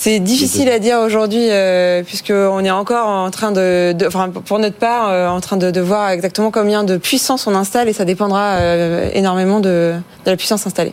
C'est 0.03 0.19
difficile 0.19 0.69
à 0.69 0.81
dire 0.81 0.99
aujourd'hui 0.99 1.47
euh, 1.49 2.03
puisqu'on 2.03 2.65
est 2.65 2.73
encore 2.73 3.07
en 3.07 3.31
train 3.31 3.53
de, 3.53 3.95
enfin 4.05 4.31
pour 4.31 4.59
notre 4.59 4.75
part, 4.75 5.09
euh, 5.09 5.29
en 5.29 5.41
train 5.41 5.57
de, 5.57 5.81
voir 5.81 6.11
exactement 6.11 6.51
combien 6.51 6.83
de 6.83 6.97
puissance 6.97 7.47
on 7.47 7.55
installe 7.55 7.89
et 7.89 7.93
ça 7.93 8.05
dépendra 8.05 8.57
euh, 8.57 9.11
énormément 9.15 9.61
de 9.61 9.95
la 10.27 10.37
puissance 10.37 10.67
installée. 10.67 10.93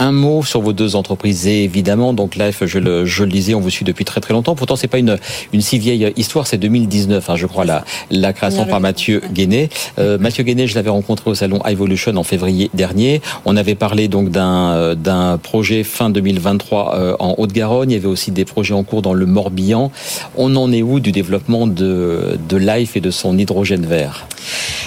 Un 0.00 0.12
mot 0.12 0.42
sur 0.42 0.62
vos 0.62 0.72
deux 0.72 0.96
entreprises, 0.96 1.46
évidemment. 1.46 2.14
Donc 2.14 2.34
Life, 2.34 2.64
je 2.64 2.78
le, 2.78 3.04
je 3.04 3.22
le 3.22 3.30
disais, 3.30 3.52
on 3.52 3.60
vous 3.60 3.68
suit 3.68 3.84
depuis 3.84 4.06
très 4.06 4.22
très 4.22 4.32
longtemps. 4.32 4.54
Pourtant, 4.54 4.74
c'est 4.74 4.88
pas 4.88 4.96
une, 4.96 5.18
une 5.52 5.60
si 5.60 5.78
vieille 5.78 6.10
histoire. 6.16 6.46
C'est 6.46 6.56
2019, 6.56 7.28
hein, 7.28 7.36
je 7.36 7.44
crois, 7.44 7.66
la, 7.66 7.84
la 8.10 8.32
création 8.32 8.64
par 8.64 8.80
Mathieu 8.80 9.20
Guéné. 9.30 9.68
Euh, 9.98 10.16
Mathieu 10.16 10.42
Guéné, 10.42 10.66
je 10.66 10.74
l'avais 10.74 10.88
rencontré 10.88 11.28
au 11.28 11.34
salon 11.34 11.60
Evolution 11.66 12.16
en 12.16 12.22
février 12.22 12.70
dernier. 12.72 13.20
On 13.44 13.58
avait 13.58 13.74
parlé 13.74 14.08
donc 14.08 14.30
d'un 14.30 14.70
euh, 14.70 14.94
d'un 14.94 15.36
projet 15.36 15.84
fin 15.84 16.08
2023 16.08 16.94
euh, 16.94 17.16
en 17.18 17.34
Haute-Garonne. 17.36 17.90
Il 17.90 17.94
y 17.94 17.96
avait 17.96 18.06
aussi 18.06 18.30
des 18.30 18.46
projets 18.46 18.72
en 18.72 18.84
cours 18.84 19.02
dans 19.02 19.12
le 19.12 19.26
Morbihan. 19.26 19.92
On 20.34 20.56
en 20.56 20.72
est 20.72 20.82
où 20.82 21.00
du 21.00 21.12
développement 21.12 21.66
de, 21.66 22.38
de 22.48 22.56
Life 22.56 22.96
et 22.96 23.00
de 23.00 23.10
son 23.10 23.36
hydrogène 23.36 23.84
vert? 23.84 24.26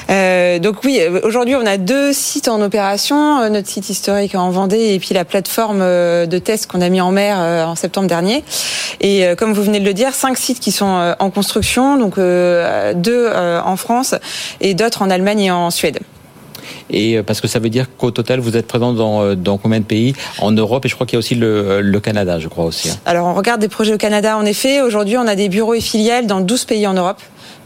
Euh, 0.10 0.58
donc 0.58 0.84
oui, 0.84 1.00
aujourd'hui 1.24 1.56
on 1.56 1.66
a 1.66 1.78
deux 1.78 2.12
sites 2.14 2.48
en 2.48 2.62
opération, 2.62 3.50
notre 3.50 3.70
site 3.70 3.90
historique 3.90 4.36
en 4.36 4.50
Vendée 4.50 4.94
puis 5.04 5.14
la 5.14 5.26
plateforme 5.26 5.82
euh, 5.82 6.26
de 6.26 6.38
test 6.38 6.68
qu'on 6.68 6.80
a 6.80 6.88
mis 6.88 7.02
en 7.02 7.12
mer 7.12 7.36
euh, 7.38 7.66
en 7.66 7.76
septembre 7.76 8.08
dernier. 8.08 8.42
Et 9.02 9.26
euh, 9.26 9.36
comme 9.36 9.52
vous 9.52 9.62
venez 9.62 9.82
de 9.82 9.86
le 9.86 9.94
dire, 9.94 10.14
cinq 10.14 10.38
sites 10.38 10.62
qui 10.62 10.72
sont 10.72 11.14
en 11.20 11.30
construction, 11.30 11.98
donc 11.98 12.16
deux 12.18 13.30
en 13.30 13.76
France 13.76 14.16
et 14.62 14.74
d'autres 14.74 15.02
en 15.02 15.10
Allemagne 15.10 15.42
et 15.42 15.52
en 15.52 15.72
Suède. 15.72 16.00
Et 16.90 17.22
parce 17.24 17.42
que 17.42 17.48
ça 17.50 17.60
veut 17.60 17.70
dire 17.70 17.88
qu'au 17.98 18.12
total, 18.12 18.40
vous 18.40 18.56
êtes 18.56 18.68
présent 18.68 18.94
dans, 18.94 19.36
dans 19.36 19.58
combien 19.58 19.80
de 19.80 19.86
pays? 19.86 20.14
En 20.40 20.52
Europe, 20.52 20.86
et 20.86 20.90
je 20.90 20.96
crois 20.96 21.06
qu'il 21.06 21.16
y 21.16 21.18
a 21.18 21.20
aussi 21.20 21.36
le, 21.36 21.82
le 21.82 22.00
Canada, 22.00 22.40
je 22.40 22.48
crois 22.48 22.66
aussi. 22.66 22.90
Hein. 22.90 22.96
Alors, 23.06 23.28
on 23.28 23.34
regarde 23.34 23.60
des 23.60 23.68
projets 23.68 23.94
au 23.94 23.98
Canada, 23.98 24.38
en 24.38 24.46
effet. 24.46 24.82
Aujourd'hui, 24.82 25.18
on 25.18 25.28
a 25.28 25.36
des 25.36 25.50
bureaux 25.50 25.74
et 25.74 25.82
filiales 25.82 26.28
dans 26.28 26.40
12 26.40 26.66
pays 26.66 26.88
en 26.88 26.94
Europe. 26.94 27.22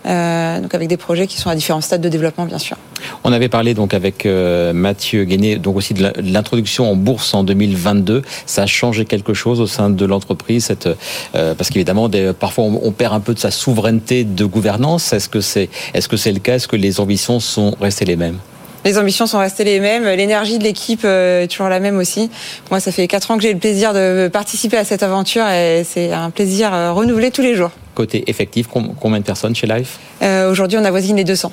Euh, 0.06 0.60
donc 0.60 0.74
avec 0.74 0.88
des 0.88 0.98
projets 0.98 1.28
qui 1.28 1.38
sont 1.38 1.50
à 1.50 1.56
différents 1.56 1.82
stades 1.82 2.02
de 2.02 2.10
développement, 2.10 2.46
bien 2.46 2.60
sûr. 2.60 2.78
On 3.24 3.34
avait 3.34 3.50
parlé 3.50 3.74
donc 3.74 3.94
avec 3.94 4.26
euh, 4.26 4.74
Mathieu 4.74 5.24
Guéné, 5.26 5.58
donc 5.58 5.76
aussi 5.76 5.94
de 5.94 6.12
l'introduction 6.22 6.90
en 6.90 6.96
bourse 6.96 7.34
en 7.34 7.44
2022. 7.44 8.22
Ça 8.46 8.64
a 8.64 8.66
changé 8.66 9.06
quelque 9.06 9.34
chose 9.34 9.60
au 9.60 9.68
sein 9.68 9.90
de 9.90 10.06
l'entreprise, 10.06 10.66
cette, 10.66 10.88
euh, 11.36 11.54
parce 11.54 11.70
qu'évidemment, 11.70 12.10
parfois 12.40 12.66
on, 12.66 12.92
perd 12.92 13.14
un 13.14 13.20
peu 13.20 13.34
de 13.34 13.40
sa 13.40 13.52
souveraineté 13.52 14.24
de 14.24 14.46
gouvernance. 14.46 15.14
Est-ce 15.14 15.30
que 15.30 15.42
c'est 15.42 15.70
est-ce 15.94 16.08
que 16.08 16.18
c'est 16.18 16.32
le 16.32 16.40
cas? 16.40 16.56
Est-ce 16.56 16.68
que 16.68 16.76
les 16.76 17.00
ambitions 17.00 17.40
sont 17.40 17.76
restées 17.80 18.06
les 18.06 18.16
mêmes? 18.16 18.38
Les 18.86 18.98
ambitions 18.98 19.28
sont 19.28 19.40
restées 19.40 19.66
les 19.66 19.80
mêmes. 19.80 20.06
L'énergie 20.06 20.58
de 20.58 20.64
l'équipe 20.64 21.04
est 21.04 21.48
toujours 21.52 21.68
la 21.68 21.80
même 21.80 21.98
aussi. 21.98 22.30
Moi, 22.72 22.80
ça 22.80 22.92
fait 22.92 23.08
quatre 23.08 23.30
ans 23.32 23.38
que 23.38 23.44
j'ai 23.44 23.52
le 23.52 23.60
plaisir 23.60 23.94
de 23.94 24.30
participer 24.32 24.78
à 24.78 24.86
cette 24.86 25.04
aventure 25.04 25.48
et 25.50 25.84
c'est 25.84 26.14
un 26.14 26.30
plaisir 26.30 26.72
renouvelé 26.94 27.32
tous 27.32 27.42
les 27.42 27.56
jours. 27.56 27.72
Côté 27.98 28.24
effectif, 28.28 28.68
combien 28.68 29.18
de 29.18 29.26
personnes 29.26 29.56
chez 29.56 29.66
Life 29.66 29.98
euh, 30.22 30.52
Aujourd'hui, 30.52 30.78
on 30.78 30.86
avoisine 30.86 31.16
les 31.16 31.24
200. 31.24 31.52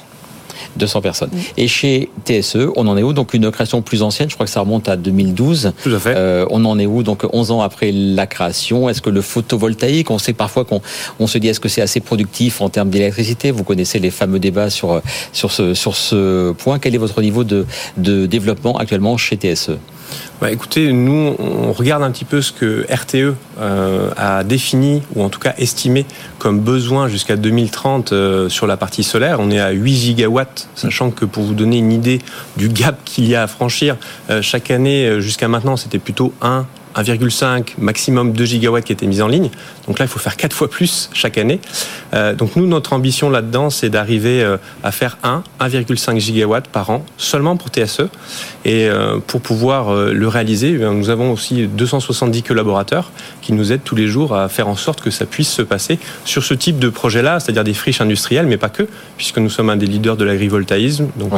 200 0.77 1.01
personnes. 1.01 1.31
Et 1.57 1.69
chez 1.69 2.11
TSE, 2.27 2.69
on 2.77 2.87
en 2.87 2.99
est 2.99 3.03
où? 3.03 3.15
Donc 3.15 3.33
une 3.33 3.51
création 3.51 3.81
plus 3.81 4.03
ancienne, 4.03 4.29
je 4.29 4.35
crois 4.35 4.45
que 4.45 4.53
ça 4.53 4.61
remonte 4.61 4.87
à 4.91 4.99
2012. 4.99 5.73
Tout 5.83 5.95
à 5.95 5.99
fait. 5.99 6.13
Euh, 6.15 6.45
on 6.51 6.63
en 6.67 6.79
est 6.79 6.85
où? 6.85 7.03
Donc 7.03 7.25
11 7.33 7.51
ans 7.51 7.63
après 7.63 7.93
la 7.93 8.27
création, 8.27 8.91
est-ce 8.91 9.01
que 9.01 9.09
le 9.09 9.23
photovoltaïque, 9.23 10.11
on 10.11 10.19
sait 10.19 10.35
parfois 10.35 10.67
qu'on 10.67 10.83
on 11.19 11.27
se 11.27 11.39
dit 11.39 11.49
est-ce 11.49 11.61
que 11.61 11.71
c'est 11.71 11.81
assez 11.81 12.01
productif 12.01 12.61
en 12.61 12.69
termes 12.69 12.91
d'électricité? 12.91 13.51
Vous 13.51 13.65
connaissez 13.65 13.99
les 13.99 14.11
fameux 14.11 14.39
débats 14.39 14.69
sur, 14.69 15.01
sur, 15.33 15.51
ce, 15.51 15.73
sur 15.73 15.97
ce 15.97 16.53
point. 16.53 16.79
Quel 16.79 16.95
est 16.95 16.99
votre 16.99 17.23
niveau 17.23 17.43
de, 17.43 17.65
de 17.97 18.27
développement 18.27 18.77
actuellement 18.77 19.17
chez 19.17 19.37
TSE 19.37 19.79
bah, 20.41 20.51
écoutez, 20.51 20.93
nous, 20.93 21.37
on 21.39 21.73
regarde 21.73 22.03
un 22.03 22.11
petit 22.11 22.25
peu 22.25 22.43
ce 22.43 22.53
que 22.53 22.87
RTE 22.93 23.35
euh, 23.59 24.11
a 24.17 24.43
défini, 24.45 25.03
ou 25.15 25.23
en 25.23 25.29
tout 25.29 25.39
cas 25.39 25.55
estimé, 25.59 26.07
comme 26.39 26.61
besoin 26.61 27.09
jusqu'à 27.09 27.37
2030 27.37 28.13
euh, 28.13 28.49
sur 28.49 28.67
la 28.67 28.77
partie 28.77 29.05
solaire. 29.05 29.39
On 29.41 29.51
est 29.51 29.61
à 29.61 29.71
8 29.71 29.95
gigawatts, 29.95 30.69
sachant 30.75 31.11
que 31.11 31.25
pour 31.25 31.45
vous 31.45 31.55
donner 31.55 31.79
une 31.79 31.93
idée 31.93 32.21
du 32.57 32.69
gap 32.69 32.99
qu'il 33.05 33.27
y 33.27 33.35
a 33.35 33.45
à 33.45 33.47
franchir, 33.47 33.97
euh, 34.29 34.43
chaque 34.43 34.71
année, 34.71 35.21
jusqu'à 35.21 35.49
maintenant, 35.49 35.77
c'était 35.77 35.99
plutôt 35.99 36.33
1 36.43 36.67
1,5, 36.97 37.75
maximum 37.79 38.33
2 38.33 38.45
gigawatts 38.45 38.85
qui 38.85 38.93
étaient 38.93 39.07
mis 39.07 39.21
en 39.21 39.29
ligne. 39.29 39.51
Donc 39.87 39.99
là, 39.99 40.05
il 40.05 40.09
faut 40.09 40.19
faire 40.19 40.37
4 40.37 40.55
fois 40.55 40.71
plus 40.71 41.11
chaque 41.13 41.39
année. 41.39 41.61
Euh, 42.15 42.35
donc 42.35 42.57
nous, 42.57 42.67
notre 42.67 42.93
ambition 42.93 43.31
là-dedans, 43.31 43.71
c'est 43.71 43.91
d'arriver 43.91 44.43
euh, 44.43 44.57
à 44.83 44.93
faire 44.93 45.19
1, 45.23 45.43
1,5 45.61 46.19
gigawatts 46.19 46.69
par 46.69 46.91
an, 46.91 47.05
seulement 47.17 47.57
pour 47.57 47.69
TSE. 47.69 48.03
Et 48.65 48.89
euh, 48.89 49.19
pour 49.27 49.41
pouvoir 49.41 49.95
le 49.95 50.29
réaliser, 50.29 50.79
eh 50.81 50.85
nous 50.85 51.11
avons 51.11 51.33
aussi 51.33 51.67
270 51.67 52.43
collaborateurs 52.43 53.11
qui 53.43 53.53
nous 53.53 53.73
aident 53.73 53.85
tous 53.85 53.97
les 53.97 54.07
jours 54.07 54.35
à 54.35 54.49
faire 54.49 54.69
en 54.69 54.77
sorte 54.77 55.01
que 55.01 55.11
ça 55.11 55.27
puisse 55.27 55.51
se 55.51 55.63
passer 55.63 55.99
sur 56.25 56.45
ce 56.45 56.55
type 56.55 56.79
de 56.79 56.89
projet-là, 56.89 57.41
c'est-à-dire 57.41 57.65
des 57.65 57.75
friches 57.75 58.01
industrielles, 58.01 58.47
mais 58.47 58.57
pas 58.57 58.69
que, 58.69 58.87
puisque 59.17 59.39
nous 59.39 59.51
sommes 59.51 59.71
un 59.71 59.77
des 59.77 59.87
leaders 59.87 60.17
de 60.17 60.25
l'agrivoltaïsme. 60.25 61.09
Donc 61.17 61.33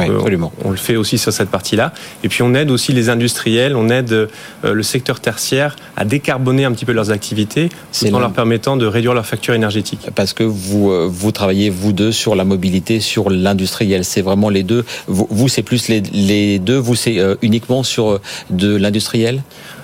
on, 0.63 0.71
le 0.71 0.77
fait 0.77 0.95
aussi 0.95 1.17
sur 1.17 1.33
cette 1.33 1.49
partie-là. 1.49 1.93
Et 2.23 2.29
puis 2.29 2.43
on 2.43 2.53
aide 2.53 2.71
aussi 2.71 2.93
les 2.93 3.09
industriels, 3.09 3.75
on 3.75 3.89
aide 3.89 4.29
le 4.63 4.83
secteur 4.83 5.19
tertiaire 5.19 5.46
à 5.95 6.05
décarboner 6.05 6.65
un 6.65 6.71
petit 6.71 6.85
peu 6.85 6.93
leurs 6.93 7.11
activités 7.11 7.69
tout 7.97 8.13
en 8.13 8.19
leur 8.19 8.33
permettant 8.33 8.77
de 8.77 8.85
réduire 8.85 9.13
leur 9.13 9.25
facture 9.25 9.53
énergétique. 9.53 10.07
Parce 10.15 10.33
que 10.33 10.43
vous, 10.43 10.91
euh, 10.91 11.07
vous 11.09 11.31
travaillez, 11.31 11.69
vous 11.69 11.93
deux, 11.93 12.11
sur 12.11 12.35
la 12.35 12.43
mobilité, 12.43 12.99
sur 12.99 13.29
l'industriel. 13.29 14.03
C'est 14.03 14.21
vraiment 14.21 14.49
les 14.49 14.63
deux. 14.63 14.85
Vous, 15.07 15.47
c'est 15.47 15.63
plus 15.63 15.87
les, 15.87 16.01
les, 16.01 16.59
deux, 16.59 16.77
vous, 16.77 16.95
c'est 16.95 17.19
euh, 17.19 17.35
uniquement 17.41 17.83
sur 17.83 18.09
euh, 18.09 18.21
de 18.49 18.75
l'industriel? 18.75 19.41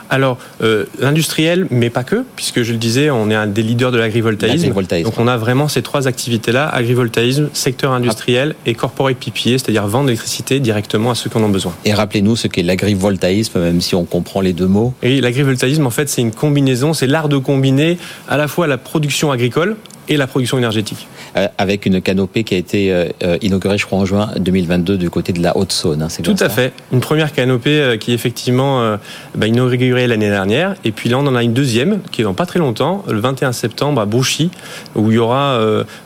Alors, 0.09 0.37
euh, 0.61 0.85
l'industriel, 0.99 1.67
mais 1.71 1.89
pas 1.89 2.03
que, 2.03 2.23
puisque 2.35 2.61
je 2.61 2.71
le 2.71 2.77
disais, 2.77 3.09
on 3.09 3.29
est 3.29 3.35
un 3.35 3.47
des 3.47 3.63
leaders 3.63 3.91
de 3.91 3.97
l'agrivoltaïsme. 3.97 4.71
Donc, 5.03 5.19
on 5.19 5.27
a 5.27 5.37
vraiment 5.37 5.67
ces 5.67 5.81
trois 5.81 6.07
activités-là 6.07 6.67
agrivoltaïsme, 6.67 7.49
secteur 7.53 7.91
industriel 7.91 8.55
et 8.65 8.73
corporate 8.73 9.17
PPA, 9.17 9.57
c'est-à-dire 9.57 9.87
vendre 9.87 10.07
l'électricité 10.07 10.59
directement 10.59 11.11
à 11.11 11.15
ceux 11.15 11.29
qui 11.29 11.37
en 11.37 11.43
ont 11.43 11.49
besoin. 11.49 11.73
Et 11.85 11.93
rappelez-nous 11.93 12.35
ce 12.35 12.47
qu'est 12.47 12.63
l'agrivoltaïsme, 12.63 13.59
même 13.59 13.81
si 13.81 13.95
on 13.95 14.05
comprend 14.05 14.41
les 14.41 14.53
deux 14.53 14.67
mots. 14.67 14.93
Et 15.01 15.21
l'agrivoltaïsme, 15.21 15.85
en 15.85 15.91
fait, 15.91 16.09
c'est 16.09 16.21
une 16.21 16.31
combinaison, 16.31 16.93
c'est 16.93 17.07
l'art 17.07 17.29
de 17.29 17.37
combiner 17.37 17.97
à 18.27 18.37
la 18.37 18.47
fois 18.47 18.67
la 18.67 18.77
production 18.77 19.31
agricole, 19.31 19.77
et 20.09 20.17
la 20.17 20.27
production 20.27 20.57
énergétique. 20.57 21.07
Euh, 21.35 21.47
avec 21.57 21.85
une 21.87 21.99
canopée 22.01 22.43
qui 22.43 22.53
a 22.53 22.57
été 22.57 22.91
euh, 22.91 23.05
euh, 23.23 23.37
inaugurée, 23.41 23.77
je 23.77 23.85
crois, 23.85 23.97
en 23.97 24.05
juin 24.05 24.29
2022 24.37 24.97
du 24.97 25.09
côté 25.09 25.33
de 25.33 25.41
la 25.41 25.57
Haute-Saône. 25.57 26.03
Hein, 26.03 26.07
Tout 26.21 26.35
à 26.39 26.49
fait. 26.49 26.73
Une 26.91 26.99
première 26.99 27.31
canopée 27.31 27.97
qui 27.99 28.11
est 28.11 28.13
effectivement 28.13 28.97
bah, 29.35 29.47
inaugurée 29.47 30.07
l'année 30.07 30.29
dernière. 30.29 30.75
Et 30.83 30.91
puis 30.91 31.09
là, 31.09 31.17
on 31.17 31.25
en 31.25 31.35
a 31.35 31.43
une 31.43 31.53
deuxième 31.53 32.01
qui 32.11 32.21
est 32.21 32.23
dans 32.23 32.33
pas 32.33 32.45
très 32.45 32.59
longtemps, 32.59 33.03
le 33.07 33.19
21 33.19 33.51
septembre 33.51 34.01
à 34.01 34.05
Bouchy, 34.05 34.51
où 34.95 35.11
il 35.11 35.15
y 35.15 35.17
aura 35.17 35.59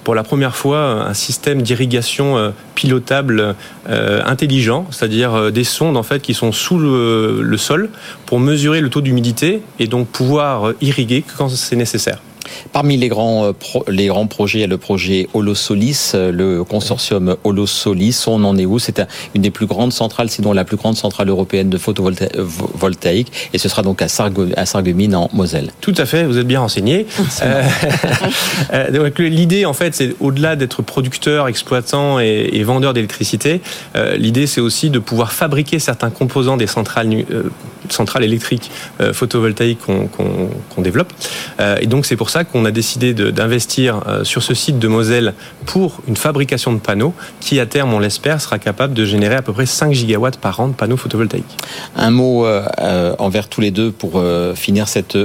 pour 0.03 0.15
la 0.15 0.23
première 0.23 0.55
fois 0.55 1.07
un 1.07 1.13
système 1.13 1.61
d'irrigation 1.61 2.53
pilotable 2.75 3.55
intelligent, 3.87 4.85
c'est-à-dire 4.91 5.51
des 5.51 5.63
sondes 5.63 5.97
en 5.97 6.03
fait 6.03 6.21
qui 6.21 6.33
sont 6.33 6.51
sous 6.51 6.77
le, 6.77 7.41
le 7.41 7.57
sol 7.57 7.89
pour 8.25 8.39
mesurer 8.39 8.81
le 8.81 8.89
taux 8.89 9.01
d'humidité 9.01 9.61
et 9.79 9.87
donc 9.87 10.07
pouvoir 10.07 10.73
irriguer 10.81 11.23
quand 11.37 11.49
c'est 11.49 11.75
nécessaire. 11.75 12.19
Parmi 12.71 12.97
les 12.97 13.07
grands, 13.07 13.45
euh, 13.45 13.51
les 13.87 14.07
grands 14.07 14.27
projets, 14.27 14.59
il 14.59 14.61
y 14.61 14.63
a 14.63 14.67
le 14.67 14.77
projet 14.77 15.27
Holosolis, 15.33 16.11
euh, 16.15 16.31
le 16.31 16.63
consortium 16.63 17.35
Holosolis. 17.43 18.25
On 18.27 18.43
en 18.43 18.57
est 18.57 18.65
où? 18.65 18.79
C'est 18.79 19.01
une 19.35 19.41
des 19.41 19.51
plus 19.51 19.65
grandes 19.65 19.93
centrales, 19.93 20.29
sinon 20.29 20.53
la 20.53 20.65
plus 20.65 20.77
grande 20.77 20.95
centrale 20.95 21.29
européenne 21.29 21.69
de 21.69 21.77
photovoltaïque. 21.77 23.31
Et 23.53 23.57
ce 23.57 23.69
sera 23.69 23.81
donc 23.81 24.01
à, 24.01 24.07
Sarreguemines 24.07 25.15
en 25.15 25.29
Moselle. 25.33 25.71
Tout 25.81 25.95
à 25.97 26.05
fait, 26.05 26.23
vous 26.23 26.37
êtes 26.37 26.47
bien 26.47 26.59
renseigné. 26.59 27.05
Euh, 28.73 29.09
l'idée, 29.19 29.65
en 29.65 29.73
fait, 29.73 29.93
c'est 29.95 30.15
au-delà 30.19 30.55
d'être 30.55 30.81
producteur, 30.81 31.47
exploitant 31.47 32.19
et, 32.19 32.63
vendeur 32.63 32.93
d'électricité, 32.93 33.61
l'idée, 34.17 34.47
c'est 34.47 34.61
aussi 34.61 34.89
de 34.89 34.99
pouvoir 34.99 35.31
fabriquer 35.31 35.79
certains 35.79 36.09
composants 36.09 36.57
des 36.57 36.67
centrales, 36.67 37.25
centrales 37.89 38.23
électriques 38.23 38.71
photovoltaïques 39.13 39.79
qu'on 39.79 40.81
développe. 40.81 41.13
et 41.79 41.87
donc, 41.87 42.05
c'est 42.05 42.15
pour 42.15 42.29
ça 42.29 42.36
qu'on 42.43 42.65
a 42.65 42.71
décidé 42.71 43.13
d'investir 43.13 44.01
euh, 44.07 44.23
sur 44.23 44.43
ce 44.43 44.53
site 44.53 44.79
de 44.79 44.87
Moselle 44.87 45.33
pour 45.65 46.01
une 46.07 46.17
fabrication 46.17 46.73
de 46.73 46.79
panneaux 46.79 47.13
qui, 47.39 47.59
à 47.59 47.65
terme, 47.65 47.93
on 47.93 47.99
l'espère, 47.99 48.41
sera 48.41 48.59
capable 48.59 48.93
de 48.93 49.05
générer 49.05 49.35
à 49.35 49.41
peu 49.41 49.53
près 49.53 49.65
5 49.65 49.93
gigawatts 49.93 50.37
par 50.37 50.59
an 50.59 50.67
de 50.67 50.73
panneaux 50.73 50.97
photovoltaïques. 50.97 51.57
Un 51.95 52.11
mot 52.11 52.45
euh, 52.45 52.63
euh, 52.79 53.15
envers 53.19 53.47
tous 53.47 53.61
les 53.61 53.71
deux 53.71 53.91
pour 53.91 54.21
finir 54.55 54.87
cette 54.87 55.17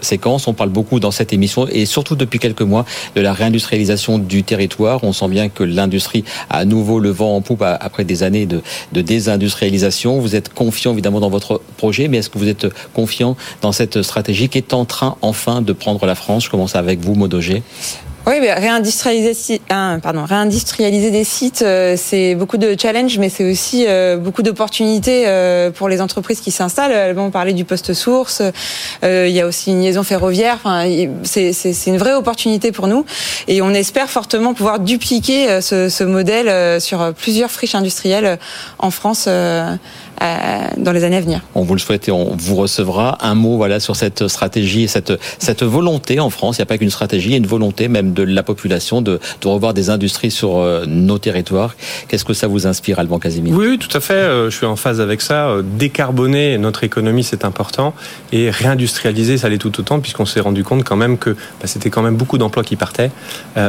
séquence. 0.00 0.46
On 0.46 0.54
parle 0.54 0.70
beaucoup 0.70 1.00
dans 1.00 1.10
cette 1.10 1.32
émission 1.32 1.66
et 1.68 1.86
surtout 1.86 2.16
depuis 2.16 2.38
quelques 2.38 2.62
mois 2.62 2.84
de 3.14 3.20
la 3.20 3.32
réindustrialisation 3.32 4.18
du 4.18 4.42
territoire. 4.42 5.04
On 5.04 5.12
sent 5.12 5.28
bien 5.28 5.48
que 5.48 5.62
l'industrie 5.62 6.24
a 6.48 6.58
à 6.58 6.64
nouveau 6.64 7.00
le 7.00 7.10
vent 7.10 7.36
en 7.36 7.40
poupe 7.40 7.62
après 7.62 8.04
des 8.04 8.22
années 8.22 8.46
de, 8.46 8.60
de 8.92 9.00
désindustrialisation. 9.00 10.18
Vous 10.18 10.36
êtes 10.36 10.52
confiant 10.52 10.92
évidemment 10.92 11.20
dans 11.20 11.30
votre 11.30 11.60
mais 12.08 12.18
est-ce 12.18 12.30
que 12.30 12.38
vous 12.38 12.48
êtes 12.48 12.66
confiant 12.94 13.36
dans 13.62 13.72
cette 13.72 14.02
stratégie 14.02 14.48
qui 14.48 14.58
est 14.58 14.74
en 14.74 14.84
train 14.84 15.16
enfin 15.22 15.62
de 15.62 15.72
prendre 15.72 16.04
la 16.06 16.14
France? 16.14 16.44
Je 16.44 16.50
commence 16.50 16.76
avec 16.76 17.00
vous, 17.00 17.14
Modogé. 17.14 17.62
Oui, 18.26 18.34
mais 18.40 18.52
réindustrialiser, 18.52 19.62
réindustrialiser 19.70 21.10
des 21.10 21.24
sites, 21.24 21.62
euh, 21.62 21.96
c'est 21.96 22.34
beaucoup 22.34 22.58
de 22.58 22.76
challenges, 22.78 23.18
mais 23.18 23.30
c'est 23.30 23.50
aussi 23.50 23.86
euh, 23.88 24.18
beaucoup 24.18 24.42
d'opportunités 24.42 25.24
euh, 25.26 25.70
pour 25.70 25.88
les 25.88 26.02
entreprises 26.02 26.40
qui 26.40 26.50
s'installent. 26.50 27.18
On 27.18 27.30
parlait 27.30 27.54
du 27.54 27.64
poste 27.64 27.94
source, 27.94 28.42
il 29.02 29.30
y 29.30 29.40
a 29.40 29.46
aussi 29.46 29.70
une 29.70 29.80
liaison 29.80 30.02
ferroviaire. 30.02 30.58
Enfin, 30.62 30.84
c'est 31.24 31.86
une 31.86 31.96
vraie 31.96 32.12
opportunité 32.12 32.72
pour 32.72 32.88
nous, 32.88 33.06
et 33.48 33.62
on 33.62 33.70
espère 33.70 34.10
fortement 34.10 34.52
pouvoir 34.52 34.80
dupliquer 34.80 35.60
ce, 35.62 36.04
modèle 36.04 36.80
sur 36.80 37.14
plusieurs 37.14 37.50
friches 37.50 37.74
industrielles 37.74 38.38
en 38.78 38.90
France 38.90 39.28
dans 40.20 40.92
les 40.92 41.04
années 41.04 41.16
à 41.16 41.20
venir. 41.20 41.40
On 41.54 41.62
vous 41.62 41.74
le 41.74 41.80
souhaite 41.80 42.08
et 42.08 42.12
on 42.12 42.36
vous 42.36 42.56
recevra. 42.56 43.18
Un 43.20 43.34
mot 43.34 43.56
voilà 43.56 43.80
sur 43.80 43.96
cette 43.96 44.28
stratégie, 44.28 44.88
cette 44.88 45.12
cette 45.38 45.62
volonté 45.62 46.20
en 46.20 46.30
France. 46.30 46.58
Il 46.58 46.60
n'y 46.60 46.64
a 46.64 46.66
pas 46.66 46.78
qu'une 46.78 46.90
stratégie, 46.90 47.28
il 47.28 47.32
y 47.32 47.34
a 47.34 47.38
une 47.38 47.46
volonté 47.46 47.88
même 47.88 48.12
de 48.12 48.22
la 48.22 48.42
population 48.42 49.02
de, 49.02 49.18
de 49.40 49.48
revoir 49.48 49.74
des 49.74 49.90
industries 49.90 50.30
sur 50.30 50.58
euh, 50.58 50.84
nos 50.86 51.18
territoires. 51.18 51.74
Qu'est-ce 52.08 52.24
que 52.24 52.34
ça 52.34 52.46
vous 52.48 52.66
inspire, 52.66 52.98
Alban 52.98 53.18
Casimir? 53.18 53.54
Oui, 53.56 53.78
tout 53.78 53.96
à 53.96 54.00
fait. 54.00 54.14
Euh, 54.14 54.50
je 54.50 54.56
suis 54.56 54.66
en 54.66 54.76
phase 54.76 55.00
avec 55.00 55.22
ça. 55.22 55.56
Décarboner 55.78 56.58
notre 56.58 56.84
économie, 56.84 57.24
c'est 57.24 57.44
important, 57.44 57.94
et 58.32 58.50
réindustrialiser, 58.50 59.38
ça 59.38 59.48
l'est 59.48 59.58
tout 59.58 59.80
autant, 59.80 60.00
puisqu'on 60.00 60.26
s'est 60.26 60.40
rendu 60.40 60.64
compte 60.64 60.84
quand 60.84 60.96
même 60.96 61.16
que 61.16 61.30
bah, 61.30 61.66
c'était 61.66 61.90
quand 61.90 62.02
même 62.02 62.16
beaucoup 62.16 62.36
d'emplois 62.36 62.64
qui 62.64 62.76
partaient, 62.76 63.10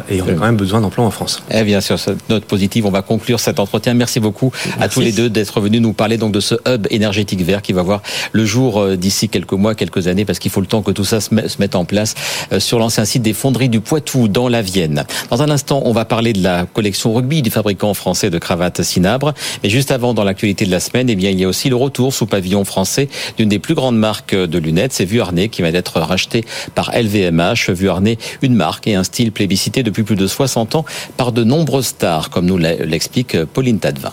et 0.10 0.22
on 0.22 0.28
a 0.28 0.34
quand 0.34 0.46
même 0.46 0.58
besoin 0.58 0.82
d'emplois 0.82 1.06
en 1.06 1.12
France. 1.12 1.44
Eh 1.50 1.64
bien, 1.64 1.80
sur 1.80 1.98
cette 1.98 2.30
note 2.30 2.44
positive, 2.46 2.86
on 2.86 2.92
va 2.92 3.02
conclure 3.02 3.40
cet 3.40 3.60
entretien. 3.60 3.94
Merci 3.94 4.20
beaucoup 4.20 4.52
à 4.80 4.90
tous 4.90 5.00
les 5.00 5.14
deux 5.14 5.30
d'être 5.30 5.62
venus 5.62 5.82
nous 5.82 5.94
parler 5.94 6.18
donc 6.18 6.34
de 6.34 6.41
ce 6.42 6.56
hub 6.68 6.88
énergétique 6.90 7.42
vert 7.42 7.62
qui 7.62 7.74
va 7.74 7.82
voir 7.82 8.02
le 8.32 8.46
jour 8.46 8.80
euh, 8.80 8.98
d'ici 8.98 9.30
quelques 9.30 9.54
mois, 9.54 9.76
quelques 9.76 10.08
années, 10.08 10.26
parce 10.26 10.40
qu'il 10.40 10.52
faut 10.52 10.62
le 10.62 10.68
temps 10.68 10.82
que 10.82 10.92
tout 10.92 11.06
ça 11.06 11.22
se 11.22 11.34
mette 11.34 11.76
en 11.76 11.86
place 11.86 12.16
euh, 12.52 12.60
sur 12.60 12.80
l'ancien 12.80 13.06
site 13.06 13.22
des 13.22 13.34
fonderies 13.34 13.70
du 13.70 13.80
Poitou 13.80 14.28
dans 14.28 14.48
la 14.48 14.62
Vienne. 14.62 15.06
Dans 15.30 15.42
un 15.42 15.50
instant, 15.50 15.82
on 15.86 15.94
va 15.94 16.06
parler 16.06 16.34
de 16.34 16.44
la 16.44 16.66
collection 16.66 17.14
rugby 17.14 17.42
du 17.42 17.52
fabricant 17.52 17.94
français 17.94 18.30
de 18.30 18.38
cravates 18.38 18.82
Sinabre. 18.82 19.34
Mais 19.64 19.70
juste 19.70 19.92
avant, 19.92 20.14
dans 20.14 20.24
l'actualité 20.24 20.66
de 20.66 20.72
la 20.72 20.80
semaine, 20.80 21.10
eh 21.10 21.14
il 21.14 21.40
y 21.40 21.44
a 21.44 21.48
aussi 21.48 21.70
le 21.70 21.76
retour 21.76 22.14
sous 22.14 22.26
pavillon 22.26 22.66
français 22.66 23.08
d'une 23.38 23.50
des 23.50 23.60
plus 23.60 23.76
grandes 23.76 23.98
marques 23.98 24.36
de 24.36 24.58
lunettes, 24.58 24.94
c'est 24.94 25.06
Vuarnet, 25.06 25.50
qui 25.50 25.62
va 25.62 25.72
d'être 25.72 26.00
racheté 26.00 26.46
par 26.76 26.92
LVMH. 26.96 27.70
Vuarnet, 27.70 28.18
une 28.42 28.56
marque 28.56 28.88
et 28.88 28.96
un 28.96 29.04
style 29.04 29.32
plébiscité 29.32 29.84
depuis 29.84 30.04
plus 30.04 30.16
de 30.16 30.28
60 30.28 30.76
ans 30.76 30.86
par 31.18 31.32
de 31.32 31.44
nombreuses 31.44 31.88
stars, 31.88 32.30
comme 32.30 32.46
nous 32.46 32.58
l'explique 32.58 33.44
Pauline 33.46 33.80
Tadevin. 33.80 34.12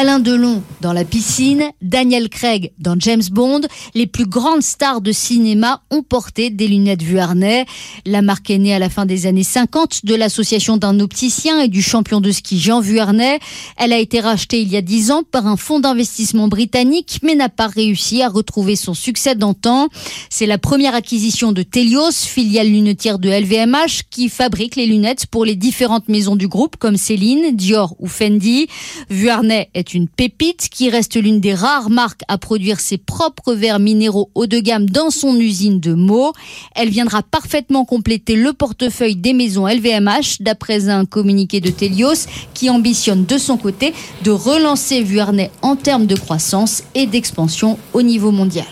Alain 0.00 0.20
Delon 0.20 0.62
dans 0.80 0.92
La 0.92 1.04
piscine, 1.04 1.64
Daniel 1.82 2.28
Craig 2.28 2.70
dans 2.78 2.94
James 3.00 3.24
Bond, 3.32 3.62
les 3.96 4.06
plus 4.06 4.26
grandes 4.26 4.62
stars 4.62 5.00
de 5.00 5.10
cinéma 5.10 5.82
ont 5.90 6.04
porté 6.04 6.50
des 6.50 6.68
lunettes 6.68 7.02
Vuarnet. 7.02 7.66
La 8.06 8.22
marque 8.22 8.48
est 8.50 8.58
née 8.58 8.72
à 8.72 8.78
la 8.78 8.90
fin 8.90 9.06
des 9.06 9.26
années 9.26 9.42
50 9.42 10.04
de 10.04 10.14
l'association 10.14 10.76
d'un 10.76 11.00
opticien 11.00 11.60
et 11.62 11.66
du 11.66 11.82
champion 11.82 12.20
de 12.20 12.30
ski 12.30 12.60
Jean 12.60 12.80
Vuarnet. 12.80 13.40
Elle 13.76 13.92
a 13.92 13.98
été 13.98 14.20
rachetée 14.20 14.60
il 14.60 14.68
y 14.68 14.76
a 14.76 14.82
dix 14.82 15.10
ans 15.10 15.24
par 15.28 15.48
un 15.48 15.56
fonds 15.56 15.80
d'investissement 15.80 16.46
britannique, 16.46 17.18
mais 17.24 17.34
n'a 17.34 17.48
pas 17.48 17.66
réussi 17.66 18.22
à 18.22 18.28
retrouver 18.28 18.76
son 18.76 18.94
succès 18.94 19.34
d'antan. 19.34 19.88
C'est 20.30 20.46
la 20.46 20.58
première 20.58 20.94
acquisition 20.94 21.50
de 21.50 21.64
Telios, 21.64 22.12
filiale 22.12 22.68
lunetière 22.68 23.18
de 23.18 23.30
LVMH, 23.30 24.04
qui 24.10 24.28
fabrique 24.28 24.76
les 24.76 24.86
lunettes 24.86 25.26
pour 25.26 25.44
les 25.44 25.56
différentes 25.56 26.08
maisons 26.08 26.36
du 26.36 26.46
groupe 26.46 26.76
comme 26.76 26.96
Céline, 26.96 27.56
Dior 27.56 27.96
ou 27.98 28.06
Fendi. 28.06 28.68
Vuarnet 29.10 29.70
est 29.74 29.87
une 29.94 30.08
pépite 30.08 30.68
qui 30.70 30.90
reste 30.90 31.16
l'une 31.16 31.40
des 31.40 31.54
rares 31.54 31.90
marques 31.90 32.22
à 32.28 32.38
produire 32.38 32.80
ses 32.80 32.98
propres 32.98 33.54
verres 33.54 33.78
minéraux 33.78 34.30
haut 34.34 34.46
de 34.46 34.58
gamme 34.58 34.88
dans 34.88 35.10
son 35.10 35.36
usine 35.36 35.80
de 35.80 35.94
Meaux. 35.94 36.32
Elle 36.74 36.90
viendra 36.90 37.22
parfaitement 37.22 37.84
compléter 37.84 38.36
le 38.36 38.52
portefeuille 38.52 39.16
des 39.16 39.32
maisons 39.32 39.66
LVMH, 39.66 40.40
d'après 40.40 40.88
un 40.88 41.04
communiqué 41.04 41.60
de 41.60 41.70
Telios 41.70 42.26
qui 42.54 42.70
ambitionne 42.70 43.24
de 43.24 43.38
son 43.38 43.56
côté 43.56 43.92
de 44.24 44.30
relancer 44.30 45.02
Vuarnet 45.02 45.50
en 45.62 45.76
termes 45.76 46.06
de 46.06 46.16
croissance 46.16 46.82
et 46.94 47.06
d'expansion 47.06 47.78
au 47.92 48.02
niveau 48.02 48.30
mondial. 48.30 48.66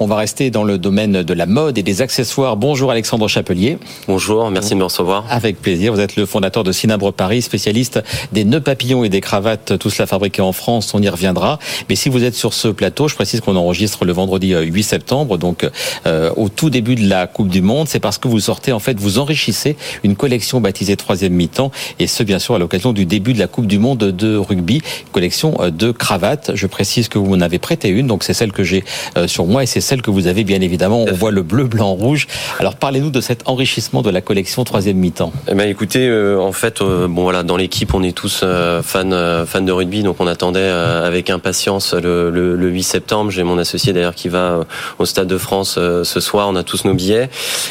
On 0.00 0.06
va 0.06 0.16
rester 0.16 0.50
dans 0.50 0.64
le 0.64 0.76
domaine 0.76 1.22
de 1.22 1.34
la 1.34 1.46
mode 1.46 1.78
et 1.78 1.84
des 1.84 2.02
accessoires. 2.02 2.56
Bonjour 2.56 2.90
Alexandre 2.90 3.28
Chapelier. 3.28 3.78
Bonjour, 4.08 4.50
merci 4.50 4.70
de 4.70 4.74
me 4.74 4.82
recevoir. 4.82 5.24
Avec 5.30 5.62
plaisir. 5.62 5.92
Vous 5.92 6.00
êtes 6.00 6.16
le 6.16 6.26
fondateur 6.26 6.64
de 6.64 6.72
Cinabre 6.72 7.12
Paris, 7.12 7.42
spécialiste 7.42 8.02
des 8.32 8.44
nœuds 8.44 8.60
papillons 8.60 9.04
et 9.04 9.08
des 9.08 9.20
cravates, 9.20 9.78
tout 9.78 9.90
cela 9.90 10.08
fabriqué 10.08 10.42
en 10.42 10.50
France. 10.50 10.92
On 10.94 11.00
y 11.00 11.08
reviendra. 11.08 11.60
Mais 11.88 11.94
si 11.94 12.08
vous 12.08 12.24
êtes 12.24 12.34
sur 12.34 12.54
ce 12.54 12.66
plateau, 12.66 13.06
je 13.06 13.14
précise 13.14 13.40
qu'on 13.40 13.54
enregistre 13.54 14.04
le 14.04 14.12
vendredi 14.12 14.52
8 14.52 14.80
euh, 14.80 14.82
septembre, 14.82 15.38
donc 15.38 15.64
euh, 16.08 16.32
au 16.36 16.48
tout 16.48 16.70
début 16.70 16.96
de 16.96 17.08
la 17.08 17.28
Coupe 17.28 17.48
du 17.48 17.62
Monde. 17.62 17.86
C'est 17.86 18.00
parce 18.00 18.18
que 18.18 18.26
vous 18.26 18.40
sortez, 18.40 18.72
en 18.72 18.80
fait, 18.80 18.98
vous 18.98 19.20
enrichissez 19.20 19.76
une 20.02 20.16
collection 20.16 20.60
baptisée 20.60 20.96
troisième 20.96 21.34
mi-temps, 21.34 21.70
et 22.00 22.08
ce 22.08 22.24
bien 22.24 22.40
sûr 22.40 22.56
à 22.56 22.58
l'occasion 22.58 22.92
du 22.92 23.06
début 23.06 23.32
de 23.32 23.38
la 23.38 23.46
Coupe 23.46 23.68
du 23.68 23.78
Monde 23.78 23.98
de 23.98 24.36
rugby, 24.36 24.82
collection 25.12 25.54
euh, 25.60 25.70
de 25.70 25.92
cravates. 25.92 26.50
Je 26.56 26.66
précise 26.66 27.06
que 27.06 27.18
vous 27.18 27.32
en 27.32 27.40
avez 27.40 27.60
prêté 27.60 27.90
une, 27.90 28.08
donc 28.08 28.24
c'est 28.24 28.34
celle 28.34 28.50
que 28.50 28.64
j'ai 28.64 28.82
sur 29.28 29.46
moi 29.46 29.62
et 29.62 29.66
c'est 29.66 29.83
celle 29.84 30.02
que 30.02 30.10
vous 30.10 30.26
avez 30.26 30.42
bien 30.42 30.60
évidemment. 30.60 31.04
On 31.08 31.12
voit 31.12 31.30
le 31.30 31.42
bleu, 31.42 31.64
blanc, 31.64 31.92
rouge. 31.92 32.26
Alors 32.58 32.74
parlez-nous 32.74 33.10
de 33.10 33.20
cet 33.20 33.48
enrichissement 33.48 34.02
de 34.02 34.10
la 34.10 34.20
collection 34.20 34.64
troisième 34.64 34.96
mi-temps. 34.96 35.32
Eh 35.48 35.54
ben, 35.54 35.68
écoutez, 35.68 36.08
euh, 36.08 36.38
en 36.40 36.52
fait, 36.52 36.80
euh, 36.80 37.06
bon 37.06 37.22
voilà, 37.22 37.42
dans 37.42 37.56
l'équipe, 37.56 37.94
on 37.94 38.02
est 38.02 38.16
tous 38.16 38.40
euh, 38.42 38.82
fans, 38.82 39.44
fans 39.46 39.60
de 39.60 39.72
rugby, 39.72 40.02
donc 40.02 40.16
on 40.18 40.26
attendait 40.26 40.68
avec 40.68 41.30
impatience 41.30 41.94
le, 41.94 42.30
le, 42.30 42.56
le 42.56 42.68
8 42.68 42.82
septembre. 42.82 43.30
J'ai 43.30 43.42
mon 43.42 43.58
associé 43.58 43.92
d'ailleurs 43.92 44.14
qui 44.14 44.28
va 44.28 44.64
au 44.98 45.04
Stade 45.04 45.28
de 45.28 45.38
France 45.38 45.74
ce 45.74 46.20
soir. 46.20 46.48
On 46.48 46.56
a 46.56 46.62
tous 46.62 46.84
nos 46.84 46.94
billets 46.94 47.28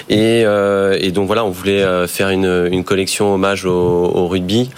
et, 0.10 0.41
et 0.41 1.12
donc 1.12 1.28
voilà, 1.28 1.43
on 1.43 1.49
voulait 1.49 2.08
faire 2.08 2.30
une, 2.30 2.67
une 2.71 2.84
collection 2.84 3.34
hommage 3.34 3.65
au, 3.65 3.71
au 3.71 4.28
rugby, 4.28 4.69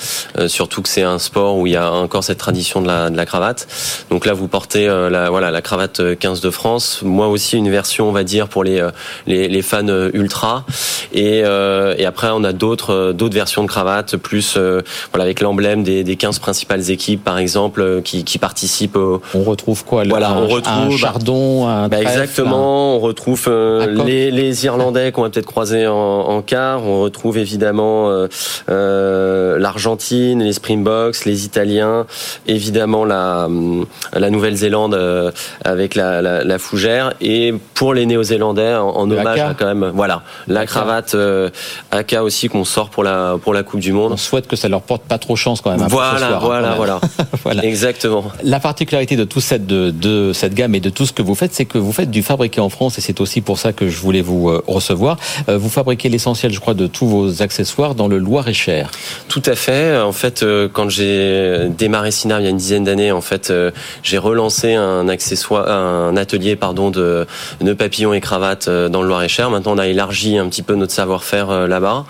surtout 0.48 0.82
que 0.82 0.90
c'est 0.90 1.04
un 1.04 1.20
sport 1.20 1.58
où 1.58 1.68
il 1.68 1.74
y 1.74 1.76
a 1.76 1.92
encore 1.92 2.24
cette 2.24 2.38
tradition 2.38 2.82
de 2.82 2.88
la, 2.88 3.10
de 3.10 3.18
la 3.18 3.26
cravate. 3.26 3.68
Donc 4.10 4.26
là, 4.26 4.34
vous 4.34 4.48
portez 4.48 4.88
la, 4.88 5.30
voilà 5.30 5.52
la 5.52 5.62
cravate 5.62 6.18
15 6.18 6.42
de 6.42 6.50
France. 6.50 7.02
Moi 7.04 7.25
moi 7.26 7.34
aussi 7.34 7.58
une 7.58 7.70
version, 7.70 8.08
on 8.08 8.12
va 8.12 8.24
dire, 8.24 8.48
pour 8.48 8.64
les 8.64 8.86
les, 9.28 9.48
les 9.48 9.62
fans 9.62 9.88
ultra. 10.14 10.66
Et, 11.14 11.40
et 11.40 12.06
après, 12.06 12.30
on 12.32 12.44
a 12.44 12.54
d'autres 12.54 13.14
d'autres 13.14 13.34
versions 13.34 13.64
de 13.64 13.68
cravates, 13.68 14.18
plus 14.18 14.58
voilà 15.12 15.24
avec 15.24 15.42
l'emblème 15.42 15.84
des, 15.84 16.04
des 16.04 16.16
15 16.16 16.40
principales 16.40 16.90
équipes, 16.90 17.24
par 17.24 17.38
exemple, 17.38 18.02
qui, 18.04 18.24
qui 18.24 18.38
participent. 18.38 18.98
Au... 18.98 19.22
On 19.34 19.44
retrouve 19.44 19.86
quoi 19.86 20.04
Voilà, 20.04 20.34
on 20.38 20.48
retrouve 20.48 20.94
un 20.94 20.98
chardon, 20.98 21.68
un 21.68 21.88
bah, 21.88 22.02
exactement. 22.02 22.96
On 22.96 23.00
retrouve 23.00 23.50
les, 24.06 24.32
les 24.32 24.66
Irlandais 24.66 25.12
qu'on 25.12 25.24
va 25.24 25.30
peut-être 25.30 25.46
croiser 25.46 25.88
en, 25.88 25.96
en 25.96 26.42
quart. 26.42 26.84
On 26.84 27.02
retrouve 27.02 27.38
évidemment 27.38 28.28
euh, 28.70 29.58
l'Argentine, 29.60 30.44
les 30.44 30.54
Springboks, 30.54 31.26
les 31.26 31.46
Italiens, 31.46 32.06
évidemment 32.48 33.06
la, 33.06 33.48
la 34.14 34.30
Nouvelle-Zélande 34.30 34.96
euh, 34.96 35.32
avec 35.64 35.96
la, 35.96 36.22
la, 36.22 36.44
la, 36.44 36.60
fougère 36.60 37.14
et 37.22 37.54
pour 37.74 37.94
les 37.94 38.06
Néo-Zélandais 38.06 38.76
en, 38.76 38.90
en 38.90 39.10
hommage 39.10 39.40
à 39.40 39.54
quand 39.54 39.66
même 39.66 39.92
voilà 39.94 40.24
la 40.48 40.66
cravate 40.66 41.16
euh, 41.16 41.50
AK 41.92 42.18
aussi 42.22 42.50
qu'on 42.50 42.66
sort 42.66 42.90
pour 42.90 43.04
la 43.04 43.38
pour 43.42 43.54
la 43.54 43.64
Coupe 43.64 43.80
du 43.80 43.92
Monde. 43.92 44.14
On 44.14 44.18
souhaite 44.18 44.48
que 44.48 44.56
ça 44.56 44.70
leur 44.70 44.82
porte 44.82 45.04
pas 45.04 45.18
trop 45.18 45.36
chance 45.36 45.62
quand 45.62 45.72
même. 45.72 45.82
Hein, 45.82 45.88
voilà, 45.90 46.28
soir, 46.28 46.40
voilà, 46.42 46.74
voilà, 46.76 47.02
voilà, 47.44 47.66
exactement. 47.66 48.26
La 48.44 48.60
particularité 48.60 49.16
de 49.16 49.24
toute 49.24 49.44
cette 49.44 49.66
de, 49.66 49.92
de, 49.92 50.32
cette 50.34 50.54
gamme 50.54 50.76
et 50.76 50.80
de 50.80 50.90
tout 50.90 51.06
ce 51.06 51.14
que 51.14 51.22
vous 51.22 51.36
faites, 51.36 51.54
c'est 51.54 51.66
que 51.66 51.78
vous 51.78 51.92
faites 51.92 52.12
du 52.12 52.24
fabriqué 52.24 52.62
en 52.62 52.70
France 52.70 52.98
et 52.98 53.02
c'est 53.02 53.22
aussi 53.22 53.42
pour 53.42 53.58
ça 53.58 53.74
que 53.74 53.90
je 53.90 54.00
voulais 54.00 54.22
vous 54.22 54.50
euh, 54.50 54.64
recevoir. 54.68 55.18
vous 55.48 55.70
fabriquez 55.70 56.10
l'essentiel, 56.10 56.52
je 56.52 56.60
crois, 56.60 56.74
de 56.74 56.88
tous 56.88 57.08
vos 57.08 57.42
accessoires 57.42 57.96
dans 57.96 58.08
le 58.08 58.18
Loir-et-Cher. 58.18 58.90
Tout 59.28 59.44
à 59.46 59.56
fait. 59.56 59.98
En 60.00 60.12
fait, 60.12 60.44
euh, 60.44 60.68
quand 60.72 60.90
j'ai 60.90 61.70
démarré 61.70 62.12
Sinar 62.12 62.40
il 62.40 62.44
y 62.44 62.48
a 62.48 62.50
une 62.50 62.58
dizaine 62.58 62.84
d'années, 62.84 63.12
en 63.12 63.22
fait, 63.22 63.50
euh, 63.50 63.72
j'ai 64.04 64.18
relancé 64.18 64.74
un 64.76 65.08
accessoire, 65.08 65.70
un 65.70 66.18
atelier, 66.18 66.56
pardon, 66.56 66.90
de 66.92 67.05
nœuds 67.62 67.76
papillons 67.76 68.14
et 68.14 68.22
cravates 68.22 68.68
euh, 68.68 68.90
dans 68.90 69.02
le 69.02 69.08
Loir-et-Cher. 69.08 69.50
Maintenant, 69.50 69.74
on 69.74 69.78
a 69.78 69.88
élargi 69.88 70.38
un 70.38 70.48
petit 70.50 70.62
peu 70.62 70.76
notre 70.76 70.94
savoir-faire 70.94 71.68
là-bas, 71.68 72.06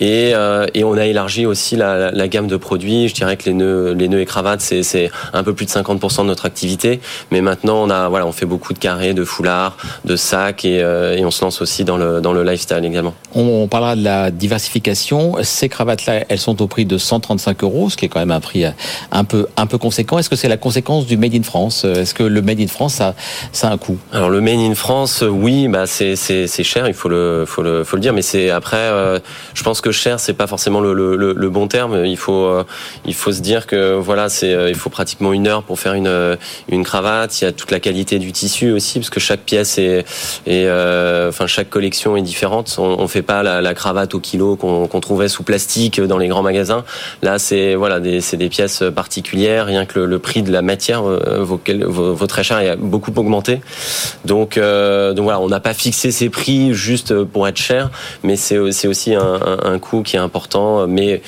et, 0.00 0.32
et 0.74 0.84
on 0.84 0.96
a 0.96 1.06
élargi 1.06 1.46
aussi 1.46 1.76
la, 1.76 2.10
la, 2.10 2.28
gamme 2.28 2.46
de 2.46 2.56
produits. 2.56 3.08
Je 3.08 3.14
dirais 3.14 3.36
que 3.36 3.44
les 3.44 3.54
nœuds, 3.54 3.92
les 3.92 4.08
nœuds 4.08 4.20
et 4.20 4.26
cravates, 4.26 4.60
c'est 4.60 5.10
un 5.32 5.42
peu 5.42 5.54
plus 5.54 5.66
de 5.66 5.70
50% 5.70 6.22
de 6.22 6.26
notre 6.26 6.46
activité, 6.46 7.00
mais 7.30 7.40
maintenant, 7.40 7.82
on 7.82 7.90
a, 7.90 8.08
voilà, 8.08 8.26
on 8.26 8.32
fait 8.32 8.46
beaucoup 8.46 8.72
de 8.72 8.78
carrés, 8.78 9.14
de 9.14 9.24
foulards, 9.24 9.76
de 10.04 10.16
sacs, 10.16 10.64
et, 10.64 10.78
et 10.78 11.24
on 11.24 11.30
se 11.30 11.44
lance 11.44 11.60
aussi 11.62 11.84
dans 11.84 11.96
le 11.96 12.20
dans 12.20 12.32
le 12.32 12.42
lifestyle 12.42 12.84
également. 12.84 13.14
On, 13.34 13.42
on 13.62 13.68
parlera 13.68 13.96
de 13.96 14.04
la 14.04 14.30
diversification. 14.30 15.36
Ces 15.42 15.68
cravates-là, 15.68 16.24
elles 16.28 16.38
sont 16.38 16.62
au 16.62 16.66
prix 16.66 16.84
de 16.84 16.98
135 16.98 17.62
euros, 17.62 17.90
ce 17.90 17.96
qui 17.96 18.06
est 18.06 18.08
quand 18.08 18.20
même 18.20 18.30
un 18.30 18.40
prix 18.40 18.64
un 19.10 19.24
peu, 19.24 19.46
un 19.56 19.66
peu 19.66 19.78
conséquent. 19.78 20.18
Est-ce 20.18 20.30
que 20.30 20.36
c'est 20.36 20.48
la 20.48 20.56
conséquence 20.56 21.06
du 21.06 21.16
Made 21.16 21.34
in 21.34 21.42
France? 21.42 21.84
Est-ce 21.84 22.14
que 22.14 22.22
le 22.22 22.42
Made 22.42 22.60
in 22.60 22.66
France, 22.66 22.94
ça, 22.94 23.14
ça 23.52 23.68
a 23.68 23.72
un 23.72 23.78
coût? 23.78 23.98
Alors 24.12 24.30
le 24.32 24.40
Made 24.40 24.58
in 24.58 24.74
France, 24.74 25.22
oui, 25.28 25.68
bah 25.68 25.86
c'est, 25.86 26.16
cher, 26.16 26.88
il 26.88 26.94
faut 26.94 27.08
le, 27.08 27.44
faut 27.46 27.62
le, 27.62 27.84
faut 27.84 27.96
le 27.96 28.02
dire, 28.02 28.12
mais 28.12 28.22
c'est 28.22 28.50
après, 28.50 28.76
euh, 28.76 29.18
je 29.54 29.62
pense 29.62 29.80
que 29.80 29.92
cher, 29.92 30.18
c'est 30.18 30.32
pas 30.32 30.46
forcément 30.46 30.80
le, 30.80 30.92
le, 30.94 31.16
le, 31.16 31.50
bon 31.50 31.68
terme. 31.68 32.04
Il 32.04 32.16
faut, 32.16 32.44
euh, 32.46 32.64
il 33.04 33.14
faut 33.14 33.32
se 33.32 33.40
dire 33.40 33.66
que 33.66 33.94
voilà, 33.94 34.28
c'est, 34.28 34.52
euh, 34.52 34.70
il 34.70 34.74
faut 34.74 34.90
pratiquement 34.90 35.32
une 35.32 35.46
heure 35.46 35.62
pour 35.62 35.78
faire 35.78 35.94
une, 35.94 36.36
une 36.68 36.84
cravate. 36.84 37.40
Il 37.40 37.44
y 37.44 37.46
a 37.46 37.52
toute 37.52 37.70
la 37.70 37.80
qualité 37.80 38.18
du 38.18 38.32
tissu 38.32 38.72
aussi, 38.72 38.98
parce 38.98 39.10
que 39.10 39.20
chaque 39.20 39.40
pièce 39.40 39.78
est, 39.78 40.04
enfin 41.28 41.46
chaque 41.46 41.70
collection 41.70 42.16
est 42.16 42.22
différente. 42.22 42.74
On, 42.78 42.98
on 42.98 43.08
fait 43.08 43.22
pas 43.22 43.42
la, 43.42 43.60
la 43.60 43.74
cravate 43.74 44.14
au 44.14 44.20
kilo 44.20 44.56
qu'on, 44.56 45.00
trouvait 45.00 45.28
sous 45.28 45.42
plastique 45.42 46.00
dans 46.00 46.18
les 46.18 46.28
grands 46.28 46.42
magasins. 46.42 46.84
Là, 47.22 47.38
c'est 47.38 47.74
voilà, 47.74 48.00
c'est 48.20 48.36
des 48.36 48.48
pièces 48.48 48.82
particulières. 48.94 49.66
Rien 49.66 49.84
que 49.86 49.98
le, 49.98 50.18
prix 50.18 50.42
de 50.42 50.52
la 50.52 50.62
matière 50.62 51.02
euh, 51.04 51.42
vaut, 51.42 51.60
vaut, 51.88 52.26
très 52.26 52.44
cher 52.44 52.58
a 52.58 52.76
beaucoup 52.76 53.12
augmenté. 53.16 53.60
Donc, 54.24 54.56
euh, 54.56 55.12
donc 55.14 55.24
voilà, 55.24 55.40
on 55.40 55.48
n'a 55.48 55.60
pas 55.60 55.74
fixé 55.74 56.10
ces 56.10 56.30
prix 56.30 56.74
juste 56.74 57.22
pour 57.24 57.48
être 57.48 57.56
cher, 57.56 57.90
mais 58.22 58.36
c'est 58.36 58.58
aussi 58.58 59.14
un, 59.14 59.20
un, 59.20 59.72
un 59.72 59.78
coût 59.78 60.02
qui 60.02 60.16
est 60.16 60.20
important. 60.20 60.86
Mais 60.86 61.22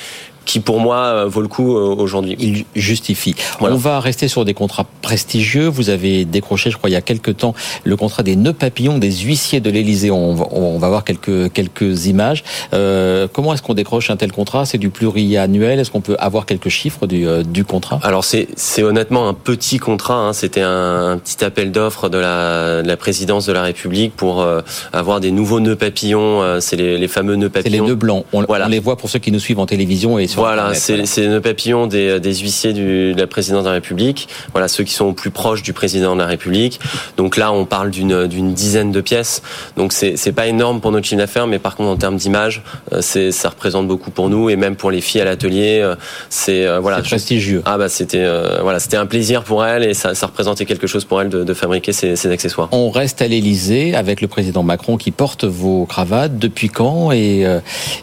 qui 0.45 0.59
pour 0.59 0.79
moi 0.79 0.97
euh, 0.97 1.25
vaut 1.27 1.41
le 1.41 1.47
coup 1.47 1.75
euh, 1.75 1.95
aujourd'hui. 1.95 2.35
Il 2.39 2.65
justifie. 2.75 3.35
On 3.59 3.75
va 3.75 3.99
rester 3.99 4.27
sur 4.27 4.45
des 4.45 4.53
contrats 4.53 4.85
prestigieux. 5.01 5.67
Vous 5.67 5.89
avez 5.89 6.25
décroché, 6.25 6.69
je 6.69 6.77
crois, 6.77 6.89
il 6.89 6.93
y 6.93 6.97
a 6.97 7.01
quelques 7.01 7.37
temps, 7.37 7.53
le 7.83 7.95
contrat 7.95 8.23
des 8.23 8.35
nœuds 8.35 8.53
papillons 8.53 8.97
des 8.97 9.11
huissiers 9.11 9.59
de 9.59 9.69
l'Elysée. 9.69 10.11
On, 10.11 10.35
on, 10.55 10.77
va 10.77 10.89
voir 10.89 11.03
quelques 11.03 11.51
quelques 11.53 12.05
images. 12.05 12.43
Euh, 12.73 13.27
comment 13.31 13.53
est-ce 13.53 13.61
qu'on 13.61 13.73
décroche 13.73 14.09
un 14.09 14.17
tel 14.17 14.31
contrat? 14.31 14.65
C'est 14.65 14.77
du 14.77 14.89
pluriannuel 14.89 15.79
Est-ce 15.79 15.91
qu'on 15.91 16.01
peut 16.01 16.15
avoir 16.19 16.45
quelques 16.45 16.69
chiffres 16.69 17.07
du, 17.07 17.27
euh, 17.27 17.43
du 17.43 17.65
contrat? 17.65 17.99
Alors 18.03 18.23
c'est 18.23 18.47
c'est 18.55 18.83
honnêtement 18.83 19.27
un 19.27 19.33
petit 19.33 19.77
contrat. 19.77 20.15
Hein. 20.15 20.33
C'était 20.33 20.61
un, 20.61 21.11
un, 21.11 21.17
petit 21.17 21.43
appel 21.43 21.71
d'offres 21.71 22.09
de 22.09 22.17
la, 22.17 22.83
de 22.83 22.87
la 22.87 22.97
présidence 22.97 23.45
de 23.45 23.53
la 23.53 23.63
République 23.63 24.15
pour 24.15 24.41
euh, 24.41 24.61
avoir 24.93 25.19
des 25.19 25.31
nouveaux 25.31 25.59
nœuds 25.59 25.75
papillons. 25.75 26.59
c'est 26.59 26.75
les, 26.75 26.97
les, 26.97 27.07
fameux 27.07 27.35
nœuds 27.35 27.49
papillons. 27.49 27.71
C'est 27.71 27.81
les 27.81 27.87
nœuds 27.87 27.95
blancs. 27.95 28.25
On, 28.33 28.43
voilà. 28.43 28.65
on 28.65 28.69
les 28.69 28.79
voit 28.79 28.97
pour 28.97 29.09
ceux 29.09 29.19
qui 29.19 29.31
nous 29.31 29.39
suivent 29.39 29.59
en 29.59 29.65
télévision 29.65 30.19
et 30.19 30.27
voilà, 30.35 30.73
c'est 30.73 30.97
le 31.27 31.39
papillon 31.39 31.87
des, 31.87 32.19
des 32.19 32.35
huissiers 32.35 32.73
du, 32.73 33.13
de 33.13 33.19
la 33.19 33.27
présidence 33.27 33.63
de 33.63 33.69
la 33.69 33.75
République. 33.75 34.27
Voilà, 34.51 34.67
ceux 34.67 34.83
qui 34.83 34.93
sont 34.93 35.13
plus 35.13 35.31
proches 35.31 35.63
du 35.63 35.73
président 35.73 36.15
de 36.15 36.21
la 36.21 36.27
République. 36.27 36.79
Donc 37.17 37.37
là, 37.37 37.51
on 37.51 37.65
parle 37.65 37.89
d'une 37.89 38.53
dizaine 38.53 38.91
de 38.91 39.01
pièces. 39.01 39.41
Donc 39.77 39.93
c'est 39.93 40.31
pas 40.31 40.47
énorme 40.47 40.81
pour 40.81 40.91
notre 40.91 41.05
chiffre 41.05 41.19
d'affaires, 41.19 41.47
mais 41.47 41.59
par 41.59 41.75
contre 41.75 41.89
en 41.89 41.97
termes 41.97 42.17
d'image, 42.17 42.63
euh, 42.93 43.01
ça 43.01 43.49
représente 43.49 43.87
beaucoup 43.87 44.11
pour 44.11 44.29
nous 44.29 44.49
et 44.49 44.55
même 44.55 44.75
pour 44.75 44.91
les 44.91 45.01
filles 45.01 45.21
à 45.21 45.25
l'atelier, 45.25 45.79
euh, 45.81 45.95
c'est 46.29 46.65
euh, 46.65 46.79
voilà 46.79 47.01
prestigieux. 47.01 47.61
Ah 47.65 47.77
bah 47.77 47.89
c'était 47.89 48.25
voilà, 48.61 48.79
c'était 48.79 48.97
un 48.97 49.05
plaisir 49.05 49.43
pour 49.43 49.65
elles 49.65 49.83
et 49.83 49.93
ça, 49.93 50.15
ça 50.15 50.27
représentait 50.27 50.65
quelque 50.65 50.87
chose 50.87 51.05
pour 51.05 51.21
elles 51.21 51.29
de, 51.29 51.43
de 51.43 51.53
fabriquer 51.53 51.93
ces, 51.93 52.15
ces, 52.15 52.29
accessoires. 52.31 52.69
On 52.71 52.89
reste 52.89 53.21
à 53.21 53.27
l'Élysée 53.27 53.95
avec 53.95 54.21
le 54.21 54.27
président 54.27 54.63
Macron 54.63 54.97
qui 54.97 55.11
porte 55.11 55.45
vos 55.45 55.85
cravates. 55.85 56.37
Depuis 56.37 56.69
quand? 56.69 57.11
Et 57.11 57.45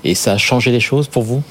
et 0.04 0.14
ça 0.14 0.32
a 0.32 0.38
changé 0.38 0.70
les 0.70 0.80
choses 0.80 1.08
pour 1.08 1.22
vous? 1.22 1.42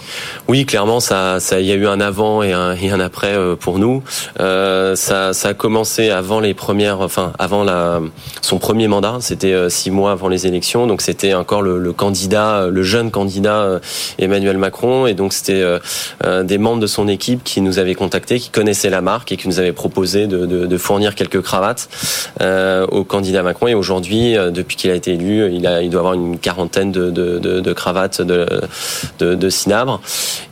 Oui, 0.47 0.65
clairement 0.71 1.01
ça, 1.01 1.41
ça, 1.41 1.59
il 1.59 1.65
y 1.65 1.71
a 1.73 1.75
eu 1.75 1.85
un 1.85 1.99
avant 1.99 2.43
et 2.43 2.53
un, 2.53 2.73
et 2.75 2.91
un 2.91 3.01
après 3.01 3.35
euh, 3.35 3.57
pour 3.57 3.77
nous. 3.77 4.03
Euh, 4.39 4.95
ça, 4.95 5.33
ça 5.33 5.49
a 5.49 5.53
commencé 5.53 6.09
avant 6.09 6.39
les 6.39 6.53
premières, 6.53 7.01
enfin 7.01 7.33
avant 7.39 7.65
la, 7.65 7.99
son 8.41 8.57
premier 8.57 8.87
mandat. 8.87 9.17
C'était 9.19 9.51
euh, 9.51 9.67
six 9.67 9.91
mois 9.91 10.13
avant 10.13 10.29
les 10.29 10.47
élections, 10.47 10.87
donc 10.87 11.01
c'était 11.01 11.33
encore 11.33 11.61
le, 11.61 11.77
le, 11.77 11.91
candidat, 11.91 12.67
le 12.67 12.83
jeune 12.83 13.11
candidat 13.11 13.63
euh, 13.63 13.79
Emmanuel 14.17 14.57
Macron, 14.57 15.07
et 15.07 15.13
donc 15.13 15.33
c'était 15.33 15.61
euh, 15.61 16.43
des 16.43 16.57
membres 16.57 16.79
de 16.79 16.87
son 16.87 17.09
équipe 17.09 17.43
qui 17.43 17.59
nous 17.59 17.77
avaient 17.77 17.93
contactés, 17.93 18.39
qui 18.39 18.49
connaissaient 18.49 18.89
la 18.89 19.01
marque 19.01 19.33
et 19.33 19.35
qui 19.35 19.49
nous 19.49 19.59
avaient 19.59 19.73
proposé 19.73 20.27
de, 20.27 20.45
de, 20.45 20.67
de 20.67 20.77
fournir 20.77 21.15
quelques 21.15 21.41
cravates 21.41 21.89
euh, 22.39 22.87
au 22.87 23.03
candidat 23.03 23.43
Macron. 23.43 23.67
Et 23.67 23.73
aujourd'hui, 23.73 24.35
depuis 24.53 24.77
qu'il 24.77 24.89
a 24.89 24.95
été 24.95 25.15
élu, 25.15 25.53
il, 25.53 25.67
a, 25.67 25.81
il 25.81 25.89
doit 25.89 25.99
avoir 25.99 26.13
une 26.13 26.39
quarantaine 26.39 26.93
de, 26.93 27.09
de, 27.09 27.73
cravates 27.73 28.21
de, 28.21 28.47
de, 29.19 29.35
de 29.35 29.49
Cinabre. 29.49 29.99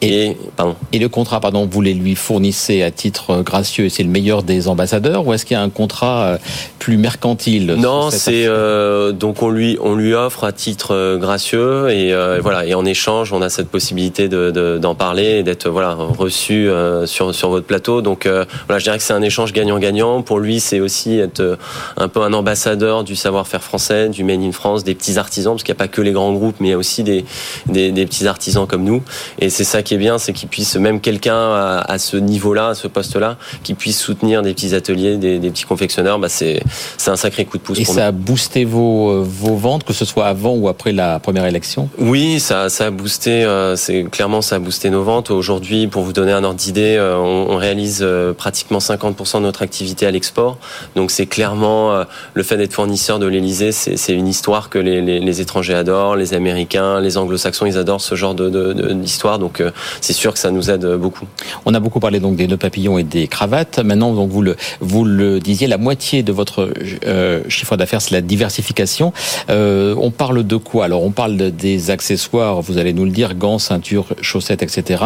Et, 0.01 0.08
et 0.09 0.99
le 0.99 1.07
contrat, 1.07 1.39
pardon, 1.39 1.67
vous 1.69 1.81
les 1.81 1.93
lui 1.93 2.15
fournissez 2.15 2.83
à 2.83 2.91
titre 2.91 3.41
gracieux 3.41 3.89
c'est 3.89 4.03
le 4.03 4.09
meilleur 4.09 4.43
des 4.43 4.67
ambassadeurs 4.67 5.25
ou 5.25 5.33
est-ce 5.33 5.45
qu'il 5.45 5.55
y 5.55 5.59
a 5.59 5.63
un 5.63 5.69
contrat 5.69 6.23
euh, 6.23 6.37
plus 6.79 6.97
mercantile 6.97 7.75
Non, 7.77 8.09
c'est 8.11 8.45
euh, 8.45 9.11
donc 9.11 9.41
on 9.41 9.49
lui 9.49 9.77
on 9.81 9.95
lui 9.95 10.13
offre 10.13 10.43
à 10.43 10.51
titre 10.51 10.93
euh, 10.93 11.17
gracieux 11.17 11.89
et 11.89 12.13
euh, 12.13 12.39
voilà 12.41 12.65
et 12.65 12.73
en 12.73 12.85
échange 12.85 13.33
on 13.33 13.41
a 13.41 13.49
cette 13.49 13.69
possibilité 13.69 14.27
de 14.27 14.77
d'en 14.81 14.95
parler 14.95 15.39
et 15.39 15.43
d'être 15.43 15.69
voilà 15.69 15.93
reçu 15.93 16.69
euh, 16.69 17.05
sur 17.05 17.33
sur 17.33 17.49
votre 17.49 17.65
plateau. 17.65 18.01
Donc 18.01 18.25
voilà, 18.25 18.79
je 18.79 18.83
dirais 18.83 18.97
que 18.97 19.03
c'est 19.03 19.13
un 19.13 19.21
échange 19.21 19.53
gagnant-gagnant. 19.53 20.21
Pour 20.21 20.39
lui, 20.39 20.59
c'est 20.59 20.79
aussi 20.79 21.17
être 21.17 21.57
un 21.97 22.07
peu 22.07 22.21
un 22.21 22.33
ambassadeur 22.33 23.03
du 23.03 23.15
savoir-faire 23.15 23.63
français, 23.63 24.09
du 24.09 24.23
Made 24.23 24.41
in 24.41 24.51
France, 24.51 24.83
des 24.83 24.95
petits 24.95 25.17
artisans 25.17 25.53
parce 25.53 25.63
qu'il 25.63 25.73
n'y 25.73 25.77
a 25.77 25.83
pas 25.83 25.87
que 25.87 26.01
les 26.01 26.11
grands 26.11 26.33
groupes, 26.33 26.55
mais 26.59 26.69
il 26.69 26.71
y 26.71 26.73
a 26.73 26.77
aussi 26.77 27.03
des 27.03 27.25
des, 27.67 27.91
des 27.91 28.05
petits 28.05 28.27
artisans 28.27 28.67
comme 28.67 28.83
nous. 28.83 29.03
Et 29.39 29.49
c'est 29.49 29.63
ça 29.63 29.83
qui 29.83 29.93
est 29.93 29.97
bien, 29.99 30.17
c'est 30.17 30.33
qu'il 30.33 30.49
puisse 30.49 30.75
même 30.75 30.99
quelqu'un 30.99 31.35
à, 31.35 31.85
à, 31.88 31.99
ce 31.99 32.17
niveau-là, 32.17 32.69
à 32.69 32.75
ce 32.75 32.88
poste-là, 32.88 33.38
qui 33.63 33.73
puisse 33.73 33.99
soutenir 33.99 34.41
des 34.41 34.53
petits 34.53 34.73
ateliers, 34.73 35.17
des, 35.17 35.39
des 35.39 35.49
petits 35.49 35.65
confectionneurs, 35.65 36.19
bah 36.19 36.29
c'est 36.29 36.62
un 37.07 37.15
sacré 37.15 37.45
coup 37.45 37.57
de 37.57 37.63
pouce. 37.63 37.79
Et 37.79 37.83
pour 37.83 37.93
ça 37.93 38.01
nous. 38.01 38.07
a 38.07 38.12
boosté 38.12 38.65
vos 38.65 39.21
vos 39.23 39.55
ventes, 39.55 39.83
que 39.83 39.93
ce 39.93 40.05
soit 40.05 40.27
avant 40.27 40.53
ou 40.53 40.67
après 40.67 40.91
la 40.91 41.19
première 41.19 41.45
élection? 41.45 41.89
Oui, 41.99 42.39
ça 42.39 42.69
ça 42.69 42.88
a 42.88 42.91
boosté. 42.91 43.43
Euh, 43.43 43.75
c'est 43.75 44.03
clairement 44.05 44.41
ça 44.41 44.55
a 44.55 44.59
boosté 44.59 44.89
nos 44.89 45.03
ventes. 45.03 45.31
Aujourd'hui, 45.31 45.88
pour 45.88 46.03
vous 46.03 46.13
donner 46.13 46.31
un 46.31 46.43
ordre 46.43 46.57
d'idée, 46.57 46.95
euh, 46.97 47.17
on, 47.17 47.53
on, 47.53 47.57
réalise 47.57 47.99
euh, 48.01 48.33
pratiquement 48.33 48.79
50% 48.79 49.38
de 49.38 49.43
notre 49.43 49.62
activité 49.62 50.05
à 50.05 50.12
l'export. 50.12 50.57
Donc 50.95 51.12
c'est 51.12 51.25
clairement 51.25 51.93
euh, 51.93 52.03
le 52.33 52.43
fait 52.43 52.57
d'être 52.57 52.73
fournisseur 52.73 53.19
de 53.19 53.25
l'Elysée, 53.25 53.71
c'est 53.71 54.13
une 54.13 54.27
histoire 54.27 54.69
que 54.69 54.79
les, 54.79 55.01
les, 55.01 55.19
les, 55.19 55.41
étrangers 55.41 55.73
adorent, 55.73 56.15
les 56.15 56.33
Américains, 56.33 56.99
les 56.99 57.17
Anglo-Saxons, 57.17 57.65
ils 57.65 57.77
adorent 57.77 58.01
ce 58.01 58.15
genre 58.15 58.35
de 58.35 58.93
d'histoire. 58.93 59.38
De, 59.38 59.43
Donc 59.43 59.63
c'est 60.02 60.13
sûr 60.13 60.34
que 60.34 60.39
ça 60.39 60.52
nous 60.52 60.69
aide 60.69 60.86
beaucoup. 60.95 61.25
On 61.65 61.73
a 61.73 61.80
beaucoup 61.80 61.99
parlé 61.99 62.19
donc 62.19 62.36
des 62.36 62.47
nœuds 62.47 62.58
papillons 62.58 62.97
et 62.97 63.04
des 63.04 63.28
cravates. 63.28 63.80
Maintenant, 63.80 64.13
donc 64.13 64.30
vous 64.30 64.41
le 64.41 64.56
vous 64.82 65.06
le 65.06 65.39
disiez, 65.39 65.67
la 65.67 65.78
moitié 65.78 66.23
de 66.23 66.32
votre 66.32 66.71
euh, 67.06 67.41
chiffre 67.47 67.78
d'affaires, 67.78 68.02
c'est 68.02 68.12
la 68.12 68.21
diversification. 68.21 69.13
Euh, 69.49 69.95
on 69.99 70.12
parle 70.12 70.45
de 70.45 70.56
quoi? 70.56 70.86
Alors, 70.86 71.04
on 71.04 71.12
parle 71.12 71.38
des 71.38 71.91
accessoires. 71.91 72.62
Vous 72.62 72.78
allez 72.78 72.93
nous 72.93 73.06
le 73.06 73.12
dire, 73.12 73.36
gants, 73.36 73.60
ceintures, 73.60 74.08
chaussettes, 74.21 74.63
etc. 74.63 75.04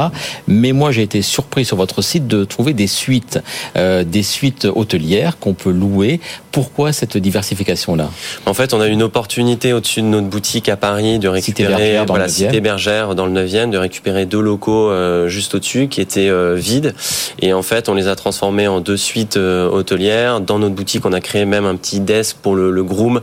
Mais 0.47 0.71
moi, 0.71 0.91
j'ai 0.91 1.01
été 1.01 1.21
surpris 1.21 1.65
sur 1.65 1.77
votre 1.77 2.01
site 2.01 2.27
de 2.27 2.43
trouver 2.45 2.73
des 2.73 2.87
suites, 2.87 3.39
euh, 3.77 4.03
des 4.03 4.23
suites 4.23 4.65
hôtelières 4.73 5.37
qu'on 5.39 5.53
peut 5.53 5.71
louer. 5.71 6.19
Pourquoi 6.51 6.93
cette 6.93 7.17
diversification-là? 7.17 8.09
En 8.45 8.53
fait, 8.53 8.73
on 8.73 8.79
a 8.79 8.87
une 8.87 9.03
opportunité 9.03 9.73
au-dessus 9.73 10.01
de 10.01 10.07
notre 10.07 10.27
boutique 10.27 10.69
à 10.69 10.77
Paris 10.77 11.19
de 11.19 11.27
récupérer 11.27 12.05
dans 12.05 12.15
la 12.15 12.27
cité 12.27 12.61
bergère 12.61 13.15
dans 13.15 13.25
le 13.25 13.45
9e, 13.45 13.69
de 13.69 13.77
récupérer 13.77 14.25
deux 14.25 14.41
locaux 14.41 14.62
euh, 14.71 15.27
juste 15.27 15.55
au-dessus 15.55 15.87
qui 15.87 16.01
étaient 16.01 16.29
euh, 16.29 16.55
vides. 16.55 16.93
Et 17.39 17.53
en 17.53 17.61
fait, 17.61 17.89
on 17.89 17.93
les 17.93 18.07
a 18.07 18.15
transformés 18.15 18.67
en 18.67 18.79
deux 18.79 18.97
suites 18.97 19.37
euh, 19.37 19.69
hôtelières. 19.69 20.41
Dans 20.41 20.59
notre 20.59 20.75
boutique, 20.75 21.05
on 21.05 21.13
a 21.13 21.21
créé 21.21 21.45
même 21.45 21.65
un 21.65 21.75
petit 21.75 21.99
desk 21.99 22.37
pour 22.41 22.55
le, 22.55 22.83
groom. 22.83 23.21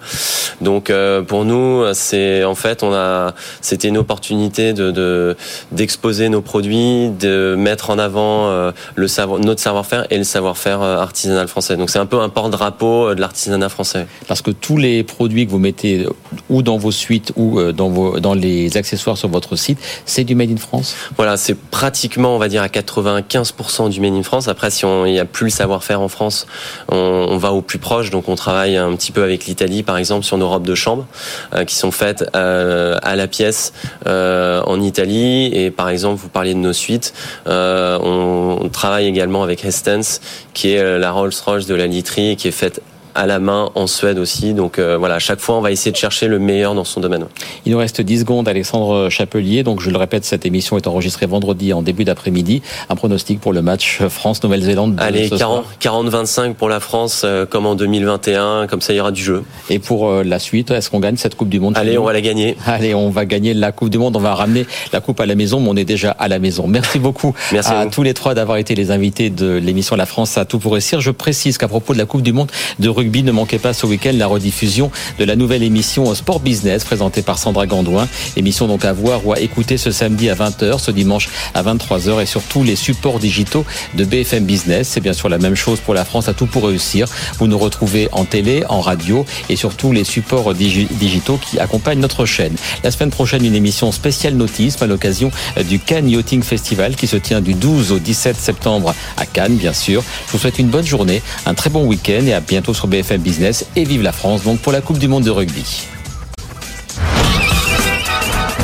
Donc, 0.62 0.90
pour 1.26 1.44
nous, 1.44 1.84
c'est 1.92 2.44
en 2.44 2.54
fait, 2.54 2.82
on 2.82 2.94
a, 2.94 3.34
c'était 3.60 3.88
une 3.88 3.98
opportunité 3.98 4.72
de 4.72 5.36
d'exposer 5.70 6.30
nos 6.30 6.40
produits, 6.40 7.10
de 7.10 7.54
mettre 7.58 7.90
en 7.90 7.98
avant 7.98 8.72
le 8.94 9.08
savoir, 9.08 9.38
notre 9.38 9.60
savoir-faire 9.60 10.06
et 10.10 10.16
le 10.16 10.24
savoir-faire 10.24 10.80
artisanal 10.80 11.46
français. 11.46 11.76
Donc, 11.76 11.90
c'est 11.90 11.98
un 11.98 12.06
peu 12.06 12.20
un 12.20 12.30
porte-drapeau 12.30 13.14
de 13.14 13.20
l'artisanat 13.20 13.68
français. 13.68 14.06
Parce 14.28 14.40
que 14.40 14.50
tous 14.50 14.78
les 14.78 15.02
produits 15.02 15.46
que 15.46 15.50
vous 15.50 15.58
mettez 15.58 16.06
ou 16.50 16.62
dans 16.62 16.76
vos 16.76 16.92
suites 16.92 17.32
ou 17.36 17.60
dans 17.72 17.88
vos 17.88 18.20
dans 18.20 18.34
les 18.34 18.76
accessoires 18.76 19.16
sur 19.16 19.28
votre 19.28 19.56
site, 19.56 19.78
c'est 20.04 20.24
du 20.24 20.34
made 20.34 20.50
in 20.50 20.56
France? 20.56 20.94
Voilà, 21.16 21.36
c'est 21.36 21.54
pratiquement, 21.54 22.34
on 22.34 22.38
va 22.38 22.48
dire, 22.48 22.62
à 22.62 22.68
95% 22.68 23.88
du 23.88 24.00
Made 24.00 24.14
in 24.14 24.22
France. 24.22 24.48
Après, 24.48 24.70
si 24.70 24.84
on, 24.84 25.04
n'y 25.04 25.18
a 25.18 25.24
plus 25.24 25.44
le 25.44 25.50
savoir-faire 25.50 26.00
en 26.00 26.08
France, 26.08 26.46
on, 26.88 27.36
va 27.36 27.52
au 27.52 27.62
plus 27.62 27.78
proche. 27.78 28.10
Donc, 28.10 28.28
on 28.28 28.34
travaille 28.34 28.76
un 28.76 28.94
petit 28.96 29.12
peu 29.12 29.22
avec 29.22 29.46
l'Italie, 29.46 29.82
par 29.82 29.96
exemple, 29.96 30.24
sur 30.24 30.38
nos 30.38 30.48
robes 30.48 30.66
de 30.66 30.74
chambre, 30.74 31.06
euh, 31.54 31.64
qui 31.64 31.76
sont 31.76 31.90
faites 31.90 32.28
euh, 32.34 32.98
à 33.02 33.16
la 33.16 33.26
pièce 33.26 33.72
euh, 34.06 34.62
en 34.66 34.80
Italie. 34.80 35.46
Et 35.46 35.70
par 35.70 35.88
exemple, 35.88 36.20
vous 36.20 36.28
parliez 36.28 36.54
de 36.54 36.58
nos 36.58 36.72
suites. 36.72 37.14
Euh, 37.46 37.98
on, 38.02 38.58
on, 38.62 38.68
travaille 38.68 39.06
également 39.06 39.42
avec 39.42 39.64
Hestens, 39.64 40.20
qui 40.54 40.72
est 40.72 40.98
la 40.98 41.12
Rolls-Royce 41.12 41.66
de 41.66 41.74
la 41.74 41.86
literie, 41.86 42.36
qui 42.36 42.48
est 42.48 42.52
faite 42.52 42.80
à 43.14 43.26
la 43.26 43.38
main 43.38 43.70
en 43.74 43.86
Suède 43.86 44.18
aussi. 44.18 44.54
Donc 44.54 44.78
euh, 44.78 44.96
voilà, 44.98 45.16
à 45.16 45.18
chaque 45.18 45.40
fois, 45.40 45.56
on 45.56 45.60
va 45.60 45.70
essayer 45.70 45.92
de 45.92 45.96
chercher 45.96 46.28
le 46.28 46.38
meilleur 46.38 46.74
dans 46.74 46.84
son 46.84 47.00
domaine. 47.00 47.26
Il 47.66 47.72
nous 47.72 47.78
reste 47.78 48.00
10 48.00 48.20
secondes, 48.20 48.48
Alexandre 48.48 49.08
Chapelier. 49.08 49.62
Donc 49.62 49.80
je 49.80 49.90
le 49.90 49.98
répète, 49.98 50.24
cette 50.24 50.46
émission 50.46 50.76
est 50.76 50.86
enregistrée 50.86 51.26
vendredi 51.26 51.72
en 51.72 51.82
début 51.82 52.04
d'après-midi. 52.04 52.62
Un 52.88 52.96
pronostic 52.96 53.40
pour 53.40 53.52
le 53.52 53.62
match 53.62 54.00
France-Nouvelle-Zélande. 54.08 54.96
Allez, 54.98 55.28
40-25 55.28 56.54
pour 56.54 56.68
la 56.68 56.80
France, 56.80 57.22
euh, 57.24 57.46
comme 57.46 57.66
en 57.66 57.74
2021, 57.74 58.66
comme 58.66 58.80
ça 58.80 58.92
il 58.92 58.96
y 58.96 59.00
aura 59.00 59.12
du 59.12 59.22
jeu. 59.22 59.44
Et 59.68 59.78
pour 59.78 60.08
euh, 60.08 60.22
la 60.22 60.38
suite, 60.38 60.70
est-ce 60.70 60.90
qu'on 60.90 61.00
gagne 61.00 61.16
cette 61.16 61.34
Coupe 61.34 61.48
du 61.48 61.60
Monde 61.60 61.76
Allez, 61.76 61.98
on 61.98 62.04
va 62.04 62.12
la 62.12 62.20
gagner. 62.20 62.56
Allez, 62.66 62.94
on 62.94 63.10
va 63.10 63.24
gagner 63.24 63.54
la 63.54 63.72
Coupe 63.72 63.90
du 63.90 63.98
Monde. 63.98 64.16
On 64.16 64.20
va 64.20 64.34
ramener 64.34 64.66
la 64.92 65.00
Coupe 65.00 65.20
à 65.20 65.26
la 65.26 65.34
maison, 65.34 65.60
mais 65.60 65.68
on 65.70 65.76
est 65.76 65.84
déjà 65.84 66.10
à 66.12 66.28
la 66.28 66.38
maison. 66.38 66.66
Merci 66.66 66.98
beaucoup 66.98 67.34
Merci 67.52 67.72
à, 67.72 67.80
à 67.80 67.86
tous 67.86 68.02
les 68.02 68.14
trois 68.14 68.34
d'avoir 68.34 68.58
été 68.58 68.74
les 68.74 68.90
invités 68.90 69.30
de 69.30 69.56
l'émission 69.56 69.96
La 69.96 70.06
France 70.06 70.36
à 70.38 70.44
tout 70.44 70.58
pour 70.58 70.72
réussir. 70.72 71.00
Je 71.00 71.10
précise 71.10 71.58
qu'à 71.58 71.68
propos 71.68 71.92
de 71.92 71.98
la 71.98 72.06
Coupe 72.06 72.22
du 72.22 72.32
Monde 72.32 72.50
de 72.78 72.88
rugby, 73.00 73.22
ne 73.22 73.32
manquez 73.32 73.58
pas 73.58 73.72
ce 73.72 73.86
week-end 73.86 74.12
la 74.12 74.26
rediffusion 74.26 74.90
de 75.18 75.24
la 75.24 75.34
nouvelle 75.34 75.62
émission 75.62 76.14
Sport 76.14 76.40
Business 76.40 76.84
présentée 76.84 77.22
par 77.22 77.38
Sandra 77.38 77.66
Gandouin. 77.66 78.06
Émission 78.36 78.66
donc 78.66 78.84
à 78.84 78.92
voir 78.92 79.26
ou 79.26 79.32
à 79.32 79.40
écouter 79.40 79.78
ce 79.78 79.90
samedi 79.90 80.28
à 80.28 80.34
20h, 80.34 80.78
ce 80.78 80.90
dimanche 80.90 81.30
à 81.54 81.62
23h 81.62 82.20
et 82.20 82.26
sur 82.26 82.42
tous 82.42 82.62
les 82.62 82.76
supports 82.76 83.18
digitaux 83.18 83.64
de 83.94 84.04
BFM 84.04 84.44
Business. 84.44 84.88
C'est 84.88 85.00
bien 85.00 85.14
sûr 85.14 85.30
la 85.30 85.38
même 85.38 85.54
chose 85.54 85.80
pour 85.80 85.94
la 85.94 86.04
France 86.04 86.28
à 86.28 86.34
tout 86.34 86.44
pour 86.44 86.66
réussir. 86.66 87.06
Vous 87.38 87.46
nous 87.46 87.56
retrouvez 87.58 88.10
en 88.12 88.26
télé, 88.26 88.64
en 88.68 88.82
radio 88.82 89.24
et 89.48 89.56
sur 89.56 89.74
tous 89.74 89.92
les 89.92 90.04
supports 90.04 90.52
digitaux 90.52 91.38
qui 91.38 91.58
accompagnent 91.58 92.00
notre 92.00 92.26
chaîne. 92.26 92.54
La 92.84 92.90
semaine 92.90 93.10
prochaine, 93.10 93.46
une 93.46 93.54
émission 93.54 93.92
spéciale 93.92 94.34
nautisme 94.34 94.84
à 94.84 94.86
l'occasion 94.86 95.30
du 95.66 95.78
Cannes 95.78 96.10
Yachting 96.10 96.42
Festival 96.42 96.96
qui 96.96 97.06
se 97.06 97.16
tient 97.16 97.40
du 97.40 97.54
12 97.54 97.92
au 97.92 97.98
17 97.98 98.36
septembre 98.36 98.94
à 99.16 99.24
Cannes, 99.24 99.56
bien 99.56 99.72
sûr. 99.72 100.02
Je 100.26 100.32
vous 100.32 100.38
souhaite 100.38 100.58
une 100.58 100.68
bonne 100.68 100.84
journée, 100.84 101.22
un 101.46 101.54
très 101.54 101.70
bon 101.70 101.86
week-end 101.86 102.26
et 102.26 102.34
à 102.34 102.40
bientôt 102.40 102.74
sur 102.74 102.88
BFM 102.90 103.20
Business 103.22 103.66
et 103.76 103.84
vive 103.84 104.02
la 104.02 104.12
France 104.12 104.42
donc 104.42 104.58
pour 104.58 104.72
la 104.72 104.80
Coupe 104.80 104.98
du 104.98 105.08
Monde 105.08 105.22
de 105.22 105.30
rugby. 105.30 105.86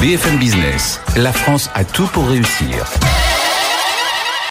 BFM 0.00 0.36
Business, 0.38 1.00
la 1.16 1.32
France 1.32 1.70
a 1.74 1.84
tout 1.84 2.06
pour 2.08 2.28
réussir. 2.28 2.84